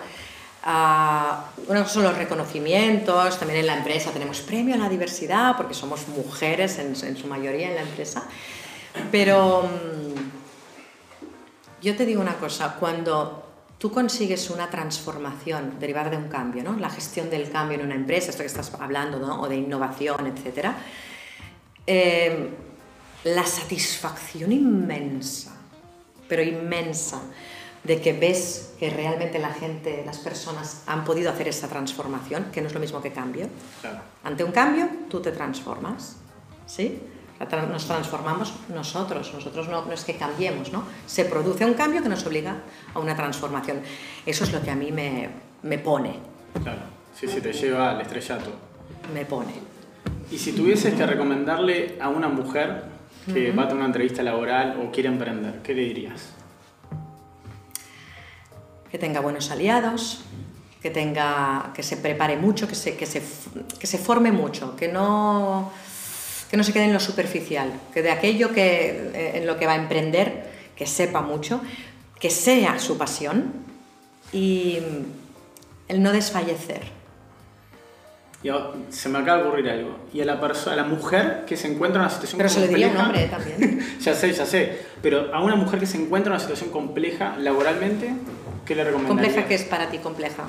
[0.61, 6.07] cosa son los reconocimientos, también en la empresa tenemos premio a la diversidad, porque somos
[6.07, 8.23] mujeres en, su mayoría en la empresa.
[9.11, 10.13] Pero mm,
[11.81, 13.47] yo te digo una cosa, cuando
[13.77, 16.77] tú consigues una transformación derivada de un cambio, ¿no?
[16.77, 19.41] la gestión del cambio en una empresa, esto que estás hablando, ¿no?
[19.41, 20.31] o de innovación,
[21.87, 22.49] eh,
[23.23, 25.55] la satisfacción inmensa,
[26.27, 27.21] pero inmensa,
[27.83, 32.61] de que ves que realmente la gente, las personas han podido hacer esa transformación, que
[32.61, 33.47] no es lo mismo que cambio.
[33.81, 34.01] Claro.
[34.23, 36.17] Ante un cambio, tú te transformas,
[36.67, 37.01] ¿sí?
[37.71, 40.83] Nos transformamos nosotros, nosotros no, no es que cambiemos, ¿no?
[41.07, 42.57] Se produce un cambio que nos obliga
[42.93, 43.81] a una transformación.
[44.27, 45.29] Eso es lo que a mí me,
[45.63, 46.19] me pone,
[46.61, 46.81] Claro.
[47.19, 48.51] Sí, sí, te lleva al estrellato.
[49.13, 49.53] me pone.
[50.29, 52.90] Y si tuvieses que recomendarle a una mujer
[53.25, 56.33] que va a tener una entrevista laboral o quiere emprender, ¿qué le dirías?
[58.91, 60.19] que tenga buenos aliados,
[60.81, 63.23] que, tenga, que se prepare mucho, que se, que, se,
[63.79, 65.71] que se forme mucho, que no,
[66.49, 69.65] que no se quede en lo superficial, que de aquello que, eh, en lo que
[69.65, 71.61] va a emprender, que sepa mucho,
[72.19, 73.53] que sea su pasión
[74.33, 74.79] y
[75.87, 77.00] el no desfallecer.
[78.43, 79.97] Y ahora se me acaba de ocurrir algo.
[80.13, 82.67] Y a la, a la mujer que se encuentra en una situación Pero se lo
[82.67, 83.87] diría a un compleja- hombre también.
[84.01, 84.79] ya sé, ya sé.
[85.01, 88.11] Pero a una mujer que se encuentra en una situación compleja laboralmente,
[88.65, 89.25] ¿qué le recomendarías?
[89.25, 90.43] ¿Compleja que es para ti compleja?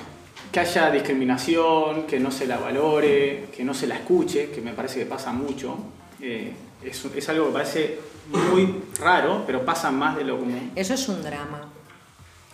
[0.50, 4.72] Que haya discriminación, que no se la valore, que no se la escuche, que me
[4.72, 5.76] parece que pasa mucho.
[6.20, 6.52] Eh,
[6.84, 10.72] es, es algo que parece muy raro, pero pasa más de lo común.
[10.76, 11.68] Eso es un drama.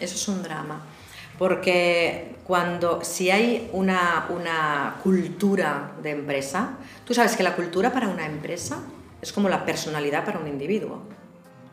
[0.01, 0.81] Eso es un drama.
[1.39, 8.09] Porque cuando, si hay una, una cultura de empresa, tú sabes que la cultura para
[8.09, 8.81] una empresa
[9.21, 11.03] es como la personalidad para un individuo,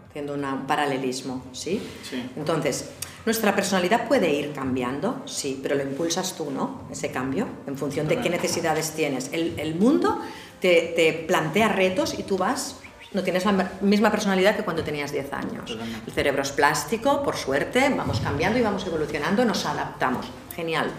[0.09, 1.81] haciendo un paralelismo, ¿sí?
[2.03, 2.29] Sí.
[2.35, 2.91] Entonces,
[3.25, 6.83] nuestra personalidad puede ir cambiando, sí, pero lo impulsas tú, ¿no?
[6.91, 9.29] Ese cambio, en función de qué necesidades tienes.
[9.33, 10.21] El, el mundo
[10.59, 12.79] te, te plantea retos y tú vas,
[13.15, 15.71] no tienes la misma personalidad que cuando tenías 10 años.
[16.05, 20.27] El cerebro es plástico, por suerte, vamos cambiando y vamos evolucionando, nos adaptamos.
[20.55, 20.91] Genial.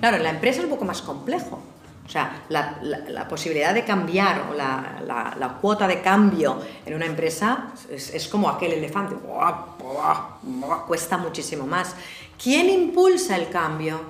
[0.00, 1.60] Claro, en la empresa es un poco más complejo.
[2.06, 6.60] O sea, la, la- la posibilidad de cambiar o la, la- la cuota de cambio
[6.84, 9.14] en una empresa es, es como aquel elefante.
[9.14, 11.94] Buah, buah, buah, Cuesta muchísimo más.
[12.42, 14.00] ¿Quién impulsa el cambio?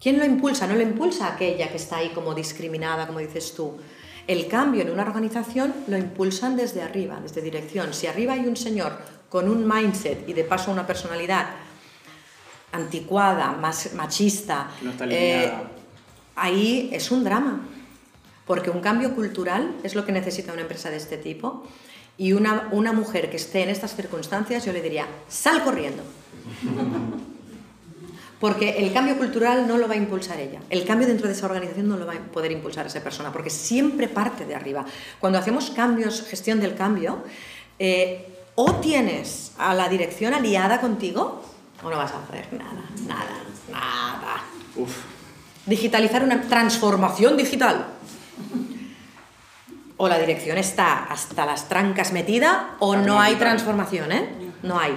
[0.00, 0.66] ¿Quién lo impulsa?
[0.66, 3.76] No lo impulsa aquella que está ahí como discriminada, como dices tú.
[4.28, 7.94] El cambio en una organización lo impulsan desde arriba, desde dirección.
[7.94, 8.92] Si arriba hay un señor
[9.30, 11.46] con un mindset y de paso una personalidad
[12.72, 15.52] anticuada, más machista, Que no está eh,
[16.36, 17.60] ahí es un drama.
[18.46, 21.66] Porque un cambio cultural es lo que necesita una empresa de este tipo.
[22.18, 26.02] Y una, una mujer que esté en estas circunstancias, yo le diría, sal corriendo.
[28.40, 30.60] Porque el cambio cultural no lo va a impulsar ella.
[30.70, 33.50] El cambio dentro de esa organización no lo va a poder impulsar esa persona, porque
[33.50, 34.84] siempre parte de arriba.
[35.18, 37.24] Cuando hacemos cambios, gestión del cambio,
[37.78, 41.42] eh, o tienes a la dirección aliada contigo,
[41.82, 44.44] o no vas a hacer nada, nada, nada.
[44.76, 44.96] Uf,
[45.66, 47.86] Digitalizar una transformación digital.
[49.96, 54.28] O la dirección está hasta las trancas metida, o no hay transformación, ¿eh?
[54.62, 54.92] No hay.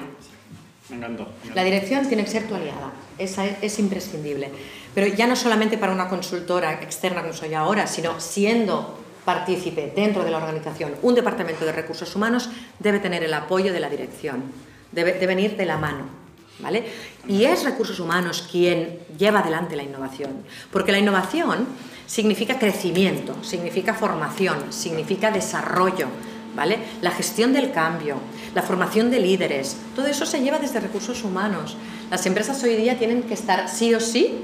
[0.89, 1.23] me encantó.
[1.23, 1.55] me encantó.
[1.55, 2.91] La dirección tiene que ser tu aliada,
[3.24, 4.49] es, es imprescindible.
[4.93, 10.24] Pero ya no solamente para una consultora externa como soy ahora, sino siendo partícipe dentro
[10.24, 12.49] de la organización, un departamento de recursos humanos
[12.80, 14.43] debe tener el apoyo de la dirección,
[14.91, 16.22] debe, deben ir de la mano.
[16.59, 16.84] ¿Vale?
[17.28, 21.65] Y es recursos humanos quien lleva adelante la innovación, porque la innovación
[22.05, 26.07] significa crecimiento, significa formación, significa desarrollo,
[26.56, 26.78] ¿vale?
[27.02, 28.16] La gestión del cambio,
[28.56, 31.78] la formación de líderes, todo eso se lleva desde recursos humanos.
[32.10, 34.39] Las empresas hoy día tienen que estar sí o sí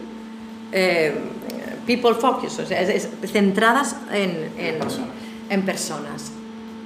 [0.72, 1.16] eh,
[1.86, 5.10] people focus, o sea, es- es centradas en, en- personas.
[5.50, 6.32] en personas.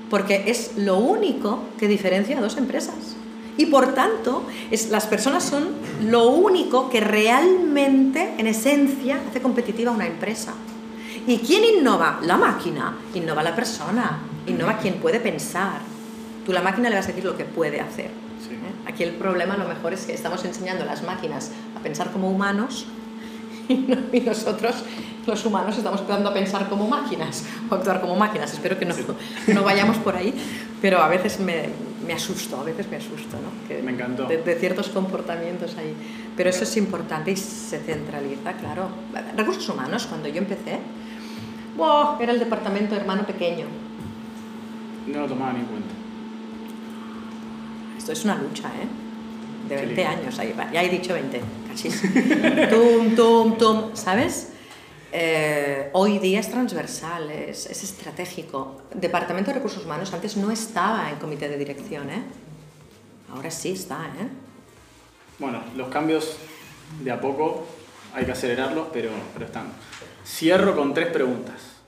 [0.09, 3.15] porque es lo único que diferencia a dos empresas.
[3.57, 5.69] Y por tanto, es, las personas son
[6.05, 10.53] lo único que realmente, en esencia, hace competitiva una empresa.
[11.27, 12.19] ¿Y quién innova?
[12.23, 12.97] La máquina.
[13.13, 14.19] Innova la persona.
[14.47, 15.79] Innova quien puede pensar.
[16.45, 18.07] Tú la máquina le vas a decir lo que puede hacer.
[18.07, 18.89] ¿eh?
[18.89, 22.11] Aquí el problema a lo mejor es que estamos enseñando a las máquinas a pensar
[22.11, 22.87] como humanos
[23.69, 24.83] y nosotros
[25.25, 28.53] los humanos estamos empezando a pensar como máquinas o actuar como máquinas.
[28.53, 28.95] Espero que no,
[29.47, 30.33] no vayamos por ahí,
[30.81, 31.69] pero a veces me,
[32.05, 33.67] me asusto, a veces me asusto, ¿no?
[33.67, 34.25] Que me encantó.
[34.25, 35.95] De, ciertos comportamientos ahí.
[36.35, 38.89] Pero eso es importante y se centraliza, claro.
[39.37, 40.79] Recursos humanos, cuando yo empecé,
[41.77, 43.65] wow, era el departamento hermano pequeño.
[45.07, 45.93] No lo tomaba ni en cuenta.
[47.97, 48.87] Esto es una lucha, ¿eh?
[49.69, 52.01] De 20 años, ahí, ya he dicho 20, cachis.
[52.69, 54.53] tum, tum, tum, ¿sabes?
[55.11, 58.81] Eh, hoy día es transversal, es, es, estratégico.
[58.93, 62.23] Departamento de Recursos Humanos antes no estaba en comité de dirección, ¿eh?
[63.33, 64.27] Ahora sí está, ¿eh?
[65.39, 66.37] Bueno, los cambios
[67.03, 67.65] de a poco
[68.13, 69.67] hay que acelerarlos, pero, pero están.
[70.25, 71.81] Cierro con tres preguntas.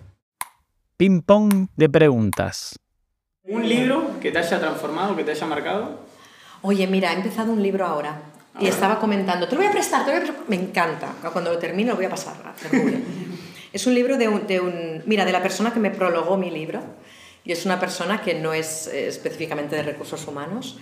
[0.98, 2.76] Ping pong de preguntas.
[3.46, 6.00] ¿Un libro que te haya transformado, que te haya marcado?
[6.62, 8.22] Oye, mira, he empezado un libro ahora
[8.58, 10.50] y estaba comentando, te lo voy a prestar, te lo voy a prestar.
[10.50, 11.14] Me encanta.
[11.34, 12.54] Cuando lo termine lo voy a pasar a
[13.74, 16.52] es un libro de un, de un, Mira, de la persona que me prologó mi
[16.52, 16.80] libro.
[17.44, 20.80] Y es una persona que no es eh, específicamente de recursos humanos,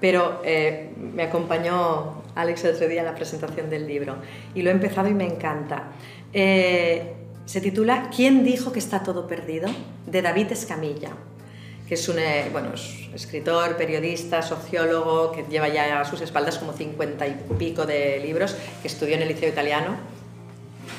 [0.00, 4.18] pero eh, me acompañó Alex el otro día en la presentación del libro.
[4.54, 5.88] Y lo he empezado y me encanta.
[6.32, 7.12] Eh,
[7.44, 9.68] se titula ¿Quién dijo que está todo perdido?
[10.06, 11.10] de David Escamilla
[11.88, 12.70] que es un eh, bueno,
[13.14, 18.56] escritor, periodista, sociólogo, que lleva ya a sus espaldas como cincuenta y pico de libros,
[18.80, 19.96] que estudió en el Liceo Italiano.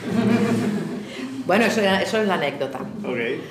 [1.48, 2.80] bueno, eso, eso, es la anécdota.
[3.04, 3.42] Okay,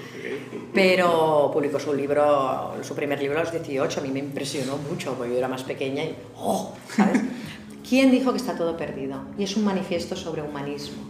[0.73, 5.15] Pero publicó su libro, su primer libro a los 18, a mí me impresionó mucho,
[5.15, 6.73] porque yo era más pequeña y ¡oh!
[6.89, 7.21] ¿sabes?
[7.89, 9.21] ¿Quién dijo que está todo perdido?
[9.37, 11.03] Y es un manifiesto sobre humanismo,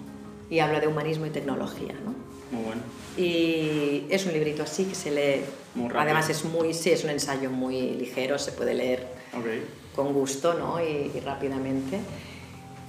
[0.49, 2.14] y habla de humanismo y tecnología, ¿no?
[2.51, 2.83] Muy bueno.
[3.17, 5.45] Y es un librito así que se lee.
[5.97, 9.07] Además es muy, sí, es un ensayo muy ligero, se puede leer
[9.95, 10.83] con gusto, ¿no?
[10.83, 12.01] Y, rápidamente.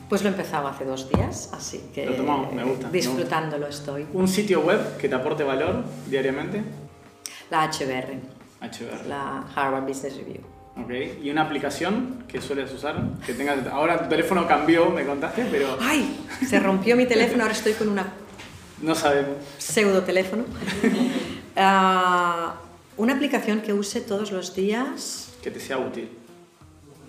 [0.10, 4.06] Pues lo he empezado hace dos días, así que me gusta, disfrutándolo estoy.
[4.14, 6.62] ¿Un sitio web que te aporte valor diariamente?
[7.50, 8.14] La HBR.
[8.62, 9.08] HBR.
[9.08, 10.42] La Harvard Business Review.
[10.78, 13.02] Ok, ¿y una aplicación que sueles usar?
[13.26, 15.78] Que tengas, ahora tu teléfono cambió, me contaste, pero...
[15.82, 16.20] ¡Ay!
[16.46, 18.06] Se rompió mi teléfono, ahora estoy con una
[18.86, 19.38] no sabemos.
[19.58, 20.46] Pseudo teléfono.
[21.58, 22.56] Ah,
[22.98, 25.30] una aplicación que use todos los días.
[25.42, 26.10] Que te sea útil.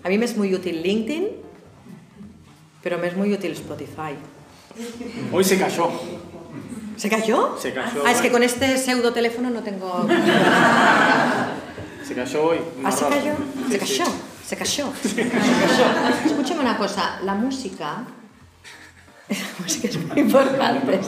[0.05, 1.27] A mí me es muy útil LinkedIn,
[2.81, 4.15] pero me es muy útil Spotify.
[5.33, 5.91] Hoy se cayó.
[6.95, 7.57] ¿Se cayó?
[7.59, 8.03] Se cayó.
[8.05, 10.07] Ah, es que con este pseudo teléfono no tengo.
[12.07, 12.59] se cayó hoy.
[12.85, 13.33] ¿Ah, se cayó?
[13.69, 14.05] Se cayó.
[14.45, 14.93] Se cayó.
[15.03, 15.35] Se cayó.
[16.25, 18.05] Escúchame una cosa, la música
[19.59, 20.99] música es muy importante,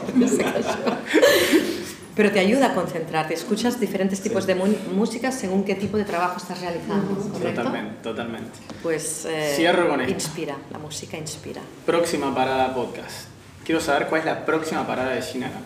[2.15, 6.38] Pero te ayuda a concentrarte, escuchas diferentes tipos de música según qué tipo de trabajo
[6.38, 8.59] estás realizando, Totalmente, totalmente.
[8.84, 10.13] Pues eh, Cierro con esto.
[10.13, 11.61] inspira, la música inspira.
[11.86, 13.28] Próxima parada podcast.
[13.63, 15.61] Quiero saber cuál es la próxima parada de Shinara.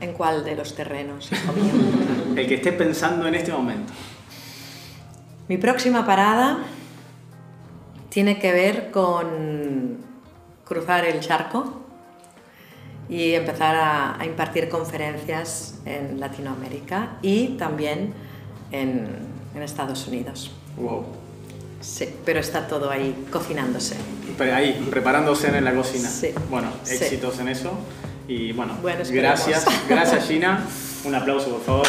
[0.00, 1.30] ¿En cuál de los terrenos?
[2.36, 3.92] El que esté pensando en este momento.
[5.48, 6.58] Mi próxima parada
[8.08, 9.98] tiene que ver con
[10.70, 11.80] cruzar el charco
[13.08, 18.14] y empezar a, impartir conferencias en Latinoamérica y también
[18.70, 19.08] en,
[19.52, 20.52] en, Estados Unidos.
[20.76, 21.06] Wow.
[21.80, 23.96] Sí, pero está todo ahí cocinándose.
[24.38, 26.08] Ahí, preparándose en la cocina.
[26.08, 26.28] Sí.
[26.48, 27.72] Bueno, éxitos en eso.
[28.28, 29.66] Y bueno, gracias.
[29.88, 30.64] Gracias Gina.
[31.04, 31.86] Un aplauso, por favor.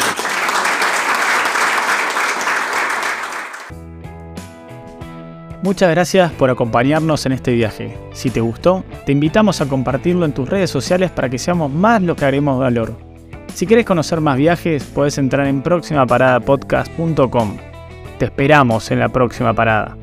[5.63, 7.95] Muchas gracias por acompañarnos en este viaje.
[8.13, 12.01] Si te gustó, te invitamos a compartirlo en tus redes sociales para que seamos más
[12.01, 12.95] lo que haremos valor.
[13.53, 17.57] Si quieres conocer más viajes, puedes entrar en próximaparadapodcast.com.
[18.17, 19.97] Te esperamos en la próxima parada.